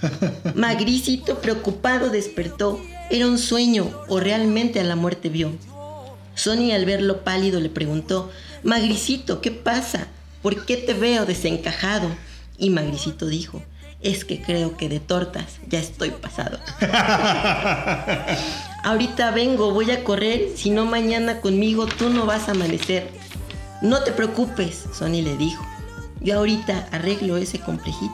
Magricito 0.55 1.39
preocupado 1.39 2.11
despertó. 2.11 2.81
¿Era 3.11 3.27
un 3.27 3.39
sueño 3.39 3.91
o 4.09 4.21
realmente 4.21 4.81
a 4.81 4.85
la 4.85 4.97
muerte 4.97 5.29
vio? 5.29 5.53
Sony 6.35 6.73
al 6.73 6.85
verlo 6.85 7.25
pálido 7.25 7.59
le 7.59 7.71
preguntó, 7.71 8.31
Magricito, 8.63 9.41
¿qué 9.41 9.51
pasa? 9.51 10.09
¿Por 10.43 10.67
qué 10.67 10.77
te 10.77 10.95
veo 10.95 11.25
desencajado? 11.27 12.09
Y 12.59 12.71
Magricito 12.71 13.27
dijo, 13.27 13.63
es 14.01 14.25
que 14.25 14.41
creo 14.41 14.77
que 14.77 14.89
de 14.89 15.01
tortas 15.01 15.59
ya 15.69 15.79
estoy 15.79 16.11
pasado. 16.11 16.59
Ahorita 18.85 19.33
vengo, 19.33 19.73
voy 19.73 19.91
a 19.91 20.05
correr, 20.05 20.53
si 20.57 20.71
no 20.71 20.87
mañana 20.87 21.41
conmigo 21.41 21.87
tú 21.87 22.11
no 22.11 22.27
vas 22.27 22.49
a 22.49 22.53
amanecer. 22.53 23.11
No 23.83 24.03
te 24.03 24.13
preocupes, 24.13 24.85
Sony 24.93 25.23
le 25.23 25.37
dijo. 25.37 25.65
Yo 26.21 26.39
ahorita 26.39 26.89
arreglo 26.91 27.37
ese 27.37 27.61
complejito. 27.61 28.13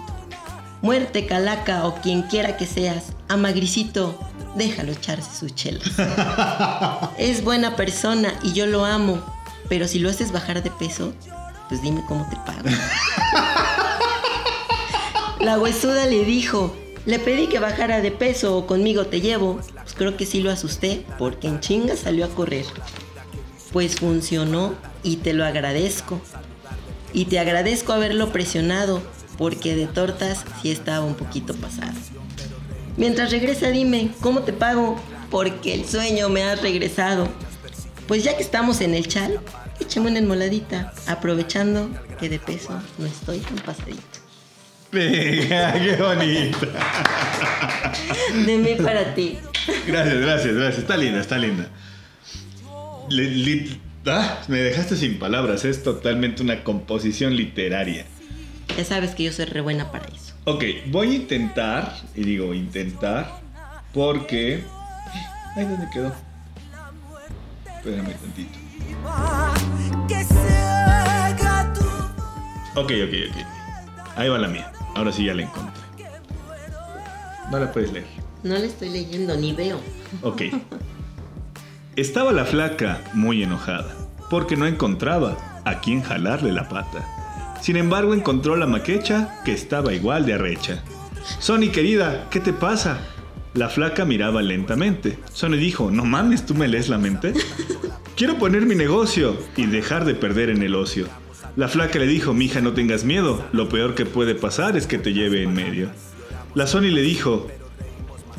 Muerte, 0.83 1.27
calaca 1.27 1.87
o 1.87 1.95
quien 2.03 2.23
quiera 2.23 2.59
que 2.59 2.67
seas, 2.67 3.13
a 3.29 3.37
Magricito 3.37 4.19
déjalo 4.55 4.93
echarse 4.93 5.35
sus 5.35 5.55
chelas. 5.55 5.91
es 7.19 7.43
buena 7.43 7.77
persona 7.77 8.35
y 8.43 8.53
yo 8.53 8.67
lo 8.67 8.85
amo, 8.85 9.23
pero 9.69 9.89
si 9.89 9.99
lo 9.99 10.11
haces 10.11 10.33
bajar 10.33 10.63
de 10.63 10.71
peso, 10.71 11.15
pues 11.69 11.83
dime 11.83 12.05
cómo 12.07 12.29
te 12.29 12.37
pago. 12.37 12.69
La 15.45 15.59
huesuda 15.59 16.07
le 16.07 16.25
dijo, 16.25 16.75
le 17.05 17.19
pedí 17.19 17.49
que 17.49 17.59
bajara 17.59 18.01
de 18.01 18.11
peso 18.11 18.57
o 18.57 18.67
conmigo 18.67 19.05
te 19.09 19.21
llevo. 19.21 19.61
Pues 19.75 19.93
creo 19.93 20.17
que 20.17 20.25
sí 20.25 20.41
lo 20.41 20.51
asusté, 20.51 21.05
porque 21.19 21.49
en 21.49 21.61
chinga 21.61 21.97
salió 21.97 22.25
a 22.25 22.31
correr. 22.31 22.65
Pues 23.71 23.97
funcionó 23.97 24.75
y 25.03 25.17
te 25.17 25.35
lo 25.35 25.45
agradezco. 25.45 26.19
Y 27.13 27.27
te 27.27 27.39
agradezco 27.39 27.93
haberlo 27.93 28.33
presionado, 28.33 29.03
porque 29.37 29.77
de 29.77 29.87
tortas 29.87 30.47
sí 30.63 30.71
estaba 30.71 31.05
un 31.05 31.15
poquito 31.15 31.53
pasado. 31.53 31.93
Mientras 32.97 33.31
regresa 33.31 33.69
dime, 33.69 34.13
¿cómo 34.23 34.45
te 34.45 34.55
pago? 34.55 34.97
Porque 35.31 35.75
el 35.75 35.87
sueño 35.87 36.31
me 36.31 36.43
ha 36.43 36.55
regresado. 36.55 37.29
Pues 38.09 38.25
ya 38.25 38.35
que 38.35 38.43
estamos 38.43 38.81
en 38.81 38.95
el 38.95 39.09
chal, 39.09 39.39
échame 39.79 40.09
una 40.09 40.21
enmoladita, 40.21 40.95
aprovechando 41.07 41.91
que 42.19 42.31
de 42.31 42.39
peso 42.39 42.81
no 42.97 43.05
estoy 43.05 43.41
tan 43.41 43.57
pasadito. 43.57 44.24
Venga, 44.95 45.73
qué 45.83 45.97
bonita. 45.97 46.67
De 48.47 48.59
mí 48.59 48.75
para 48.83 49.15
ti. 49.15 49.39
Gracias, 49.87 50.21
gracias, 50.21 50.55
gracias. 50.55 50.79
Está 50.79 50.97
linda, 50.97 51.21
está 51.21 51.37
linda. 51.39 51.67
Li- 53.11 53.35
li- 53.45 53.81
ah, 54.07 54.39
me 54.49 54.59
dejaste 54.59 54.97
sin 54.97 55.19
palabras. 55.19 55.65
Es 55.65 55.83
totalmente 55.83 56.43
una 56.43 56.63
composición 56.63 57.35
literaria. 57.37 58.07
Ya 58.77 58.85
sabes 58.85 59.15
que 59.15 59.25
yo 59.25 59.33
soy 59.33 59.45
re 59.47 59.61
buena 59.61 59.91
para 59.91 60.07
eso. 60.07 60.35
Ok, 60.45 60.63
voy 60.87 61.11
a 61.11 61.15
intentar, 61.15 61.97
y 62.15 62.23
digo 62.25 62.55
intentar, 62.55 63.41
porque... 63.93 64.63
Ay, 65.57 65.65
¿dónde 65.65 65.87
quedó? 65.93 66.15
Espérame 67.79 68.15
tantito. 68.15 68.59
Ok, 72.77 72.91
ok, 72.91 73.15
ok. 73.31 74.17
Ahí 74.17 74.29
va 74.29 74.39
la 74.39 74.49
mía. 74.49 74.71
Ahora 74.95 75.13
sí 75.13 75.25
ya 75.25 75.35
la 75.35 75.43
encontré. 75.43 75.83
No 77.51 77.59
la 77.59 77.73
puedes 77.73 77.93
leer. 77.93 78.07
No 78.43 78.55
le 78.57 78.67
estoy 78.67 78.91
leyendo 78.91 79.37
ni 79.37 79.53
veo. 79.53 79.81
Ok. 80.23 80.43
Estaba 81.97 82.33
la 82.33 82.45
flaca 82.45 83.01
muy 83.15 83.43
enojada, 83.43 83.95
porque 84.31 84.57
no 84.57 84.67
encontraba 84.67 85.63
a 85.65 85.81
quien 85.81 86.03
jalarle 86.03 86.53
la 86.53 86.69
pata. 86.69 87.09
Sin 87.61 87.77
embargo, 87.77 88.15
encontró 88.15 88.57
la 88.57 88.67
maquecha, 88.67 89.41
que 89.45 89.53
estaba 89.53 89.95
igual 89.95 90.27
de 90.27 90.35
arrecha. 90.35 90.83
Sony 91.39 91.71
querida, 91.73 92.29
¿qué 92.31 92.41
te 92.41 92.53
pasa? 92.53 92.99
La 93.55 93.69
flaca 93.69 94.05
miraba 94.05 94.43
lentamente. 94.43 95.19
Sony 95.33 95.57
dijo, 95.57 95.91
no 95.91 96.05
mames, 96.05 96.45
¿tú 96.45 96.55
me 96.55 96.69
lees 96.69 96.89
la 96.89 96.99
mente? 96.99 97.33
Quiero 98.17 98.37
poner 98.37 98.67
mi 98.67 98.75
negocio 98.75 99.37
y 99.57 99.67
dejar 99.67 100.05
de 100.05 100.15
perder 100.15 100.51
en 100.51 100.63
el 100.63 100.75
ocio. 100.75 101.07
La 101.57 101.69
flaca 101.69 101.99
le 101.99 102.07
dijo, 102.07 102.35
mija, 102.35 102.61
no 102.61 102.73
tengas 102.73 103.05
miedo, 103.05 103.45
lo 103.53 103.69
peor 103.69 103.95
que 103.95 104.07
puede 104.07 104.35
pasar 104.35 104.77
es 104.77 104.87
que 104.87 104.99
te 104.99 105.13
lleve 105.13 105.43
en 105.43 105.55
medio. 105.55 105.89
La 106.55 106.67
Sony 106.67 106.91
le 106.91 107.03
dijo, 107.03 107.49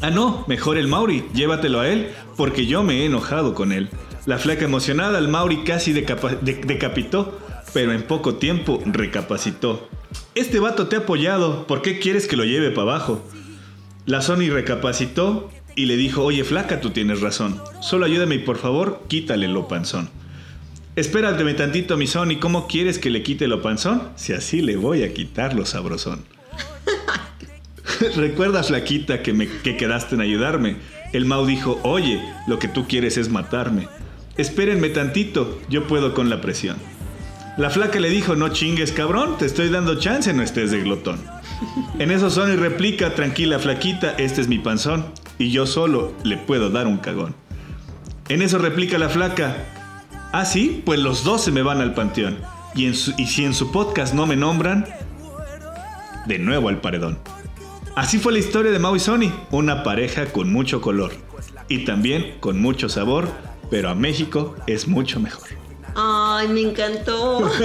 Ah, 0.01 0.11
no, 0.11 0.43
mejor 0.47 0.77
el 0.77 0.87
Mauri, 0.87 1.23
llévatelo 1.33 1.79
a 1.79 1.87
él, 1.87 2.09
porque 2.35 2.65
yo 2.65 2.83
me 2.83 3.01
he 3.01 3.05
enojado 3.05 3.53
con 3.53 3.71
él. 3.71 3.89
La 4.25 4.37
flaca 4.37 4.65
emocionada 4.65 5.17
al 5.17 5.29
Mauri 5.29 5.63
casi 5.63 5.93
decapitó, 5.93 7.39
pero 7.73 7.93
en 7.93 8.03
poco 8.03 8.35
tiempo 8.35 8.81
recapacitó. 8.85 9.87
Este 10.33 10.59
vato 10.59 10.87
te 10.87 10.97
ha 10.97 10.99
apoyado, 10.99 11.65
¿por 11.67 11.81
qué 11.81 11.99
quieres 11.99 12.27
que 12.27 12.35
lo 12.35 12.43
lleve 12.43 12.71
para 12.71 12.91
abajo? 12.93 13.23
La 14.05 14.21
Sony 14.21 14.49
recapacitó 14.51 15.49
y 15.75 15.85
le 15.85 15.95
dijo, 15.95 16.23
oye 16.23 16.43
flaca, 16.43 16.81
tú 16.81 16.89
tienes 16.89 17.21
razón, 17.21 17.61
solo 17.81 18.05
ayúdame 18.05 18.35
y 18.35 18.39
por 18.39 18.57
favor, 18.57 19.03
quítale 19.07 19.47
lo 19.47 19.67
panzón. 19.67 20.09
Espérateme 20.95 21.53
tantito, 21.55 21.97
mi 21.97 22.07
Sony, 22.07 22.37
¿cómo 22.39 22.67
quieres 22.67 22.99
que 22.99 23.09
le 23.09 23.21
quite 23.21 23.49
lo 23.49 23.61
panzón? 23.61 24.03
Si 24.15 24.31
así 24.31 24.61
le 24.61 24.77
voy 24.77 25.03
a 25.03 25.13
quitar 25.13 25.53
lo 25.53 25.65
sabrosón. 25.65 26.23
Recuerda, 28.15 28.63
flaquita, 28.63 29.21
que, 29.21 29.33
me, 29.33 29.49
que 29.49 29.75
quedaste 29.75 30.15
en 30.15 30.21
ayudarme. 30.21 30.77
El 31.11 31.25
Mau 31.25 31.45
dijo, 31.45 31.81
oye, 31.83 32.21
lo 32.47 32.59
que 32.59 32.69
tú 32.69 32.87
quieres 32.87 33.17
es 33.17 33.27
matarme. 33.27 33.89
Espérenme 34.37 34.87
tantito, 34.87 35.59
yo 35.69 35.85
puedo 35.85 36.13
con 36.13 36.29
la 36.29 36.39
presión. 36.39 36.77
La 37.57 37.69
flaca 37.69 37.99
le 37.99 38.09
dijo, 38.09 38.37
no 38.37 38.49
chingues 38.49 38.93
cabrón, 38.93 39.37
te 39.37 39.45
estoy 39.45 39.67
dando 39.67 39.99
chance, 39.99 40.33
no 40.33 40.43
estés 40.43 40.71
de 40.71 40.81
glotón. 40.81 41.19
En 41.99 42.11
eso 42.11 42.29
Sony 42.29 42.55
replica, 42.55 43.15
tranquila 43.15 43.59
flaquita, 43.59 44.15
este 44.17 44.39
es 44.39 44.47
mi 44.47 44.59
panzón, 44.59 45.05
y 45.39 45.51
yo 45.51 45.65
solo 45.65 46.13
le 46.23 46.37
puedo 46.37 46.69
dar 46.69 46.87
un 46.87 46.97
cagón. 46.97 47.35
En 48.27 48.41
eso 48.41 48.57
replica 48.57 48.97
la 48.97 49.07
flaca, 49.07 49.55
ah 50.39 50.45
sí, 50.45 50.81
pues 50.85 50.99
los 50.99 51.23
dos 51.23 51.41
se 51.43 51.51
me 51.51 51.61
van 51.61 51.81
al 51.81 51.93
panteón. 51.93 52.39
Y, 52.75 52.85
en 52.87 52.93
su- 52.95 53.13
y 53.17 53.25
si 53.27 53.45
en 53.45 53.53
su 53.53 53.71
podcast 53.71 54.13
no 54.13 54.25
me 54.25 54.35
nombran, 54.35 54.85
de 56.25 56.39
nuevo 56.39 56.69
al 56.69 56.81
paredón. 56.81 57.17
Así 57.95 58.19
fue 58.19 58.33
la 58.33 58.39
historia 58.39 58.71
de 58.71 58.79
Mau 58.79 58.95
y 58.95 58.99
Sony, 58.99 59.31
una 59.51 59.83
pareja 59.83 60.25
con 60.25 60.51
mucho 60.51 60.81
color 60.81 61.13
y 61.69 61.85
también 61.85 62.35
con 62.41 62.61
mucho 62.61 62.89
sabor, 62.89 63.29
pero 63.69 63.89
a 63.89 63.95
México 63.95 64.55
es 64.67 64.87
mucho 64.87 65.19
mejor. 65.21 65.47
Ay, 65.95 66.49
me 66.49 66.59
encantó. 66.61 67.49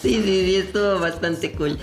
sí, 0.00 0.14
sí, 0.14 0.22
sí, 0.22 0.54
estuvo 0.56 1.00
bastante 1.00 1.50
cool. 1.52 1.76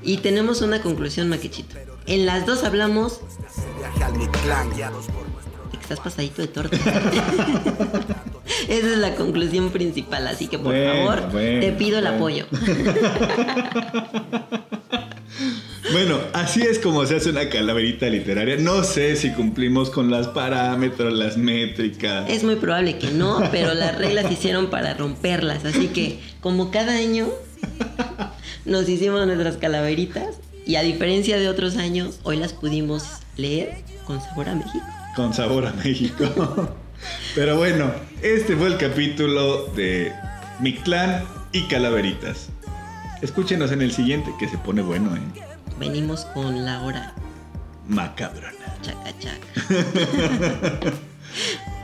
Y 0.00 0.16
tenemos 0.18 0.62
una 0.62 0.80
conclusión, 0.80 1.28
Maquechito. 1.28 1.76
En 2.06 2.24
las 2.24 2.46
dos 2.46 2.64
hablamos 2.64 3.20
Que 5.72 5.78
estás 5.80 6.00
pasadito 6.00 6.42
de 6.42 6.48
torta. 6.48 6.76
Esa 8.68 8.92
es 8.92 8.98
la 8.98 9.14
conclusión 9.14 9.70
principal, 9.70 10.26
así 10.28 10.46
que 10.48 10.58
por 10.58 10.72
Bueno, 10.72 10.92
favor, 10.92 11.32
bueno, 11.32 11.60
te 11.60 11.72
pido 11.72 11.98
el 11.98 12.06
apoyo. 12.06 12.46
Bueno, 15.92 16.18
así 16.32 16.62
es 16.62 16.78
como 16.78 17.04
se 17.04 17.16
hace 17.16 17.30
una 17.30 17.50
calaverita 17.50 18.06
literaria. 18.06 18.56
No 18.56 18.82
sé 18.82 19.14
si 19.16 19.30
cumplimos 19.32 19.90
con 19.90 20.08
los 20.10 20.28
parámetros, 20.28 21.12
las 21.12 21.36
métricas. 21.36 22.30
Es 22.30 22.44
muy 22.44 22.56
probable 22.56 22.96
que 22.98 23.10
no, 23.10 23.42
pero 23.50 23.74
las 23.74 23.98
reglas 23.98 24.26
se 24.26 24.32
hicieron 24.34 24.70
para 24.70 24.94
romperlas. 24.94 25.64
Así 25.66 25.88
que, 25.88 26.20
como 26.40 26.70
cada 26.70 26.94
año, 26.94 27.28
nos 28.64 28.88
hicimos 28.88 29.26
nuestras 29.26 29.58
calaveritas. 29.58 30.36
Y 30.64 30.76
a 30.76 30.82
diferencia 30.82 31.38
de 31.38 31.48
otros 31.48 31.76
años, 31.76 32.20
hoy 32.22 32.36
las 32.36 32.52
pudimos 32.54 33.04
leer 33.36 33.74
con 34.06 34.20
sabor 34.20 34.48
a 34.48 34.54
México. 34.54 34.86
Con 35.14 35.34
sabor 35.34 35.66
a 35.66 35.72
México. 35.72 36.24
Pero 37.34 37.56
bueno, 37.56 37.90
este 38.22 38.56
fue 38.56 38.68
el 38.68 38.78
capítulo 38.78 39.66
de 39.74 40.12
Mictlán 40.60 41.24
y 41.52 41.62
Calaveritas. 41.68 42.48
Escúchenos 43.20 43.72
en 43.72 43.82
el 43.82 43.92
siguiente 43.92 44.32
que 44.38 44.48
se 44.48 44.58
pone 44.58 44.82
bueno, 44.82 45.14
¿eh? 45.16 45.20
Venimos 45.78 46.24
con 46.26 46.64
la 46.64 46.82
hora 46.82 47.14
Macabrona. 47.88 48.76
chaca 48.82 49.18
chaca. 49.18 50.92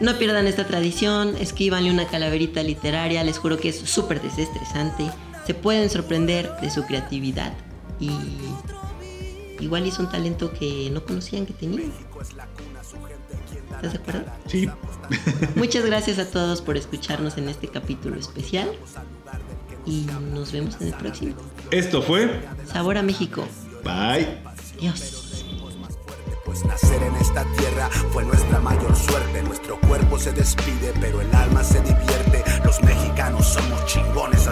No 0.01 0.17
pierdan 0.17 0.47
esta 0.47 0.65
tradición, 0.67 1.35
escríbanle 1.41 1.91
una 1.91 2.07
calaverita 2.07 2.63
literaria, 2.63 3.25
les 3.25 3.39
juro 3.39 3.59
que 3.59 3.71
es 3.71 3.79
súper 3.79 4.23
desestresante. 4.23 5.11
Se 5.45 5.55
pueden 5.55 5.91
sorprender 5.91 6.53
de 6.61 6.71
su 6.71 6.85
creatividad 6.85 7.53
y 7.99 8.13
igual 9.59 9.87
es 9.87 9.99
un 9.99 10.09
talento 10.09 10.53
que 10.53 10.91
no 10.93 11.03
conocían 11.05 11.47
que 11.47 11.53
tenían. 11.53 11.93
¿Estás 13.79 13.93
de 13.93 13.99
acuerdo? 13.99 14.33
Sí. 14.47 14.69
Muchas 15.55 15.85
gracias 15.85 16.19
a 16.19 16.27
todos 16.27 16.61
por 16.63 16.77
escucharnos 16.77 17.39
en 17.39 17.49
este 17.49 17.69
capítulo 17.69 18.17
especial 18.17 18.69
y 19.87 20.07
nos 20.33 20.51
vemos 20.51 20.77
en 20.81 20.89
el 20.89 20.95
próximo. 20.95 21.35
Esto 21.71 22.03
fue. 22.03 22.41
Sabor 22.67 22.99
a 22.99 23.03
México. 23.03 23.47
Bye. 23.85 24.27
Dios. 24.81 25.45
Pues 26.45 26.65
nacer 26.65 27.01
en 27.03 27.15
esta 27.17 27.45
tierra 27.57 27.89
fue 28.13 28.25
nuestra 28.25 28.59
mayor 28.59 28.97
suerte. 28.97 29.43
Nuestro 29.43 29.79
cuerpo 29.83 30.19
se 30.19 30.33
despide, 30.33 30.93
pero 31.01 31.21
el 31.21 31.33
alma 31.35 31.63
se 31.63 31.81
divierte. 31.81 32.43
Los 32.65 32.83
mexicanos 32.83 33.47
somos 33.47 33.87
chingones. 33.87 34.49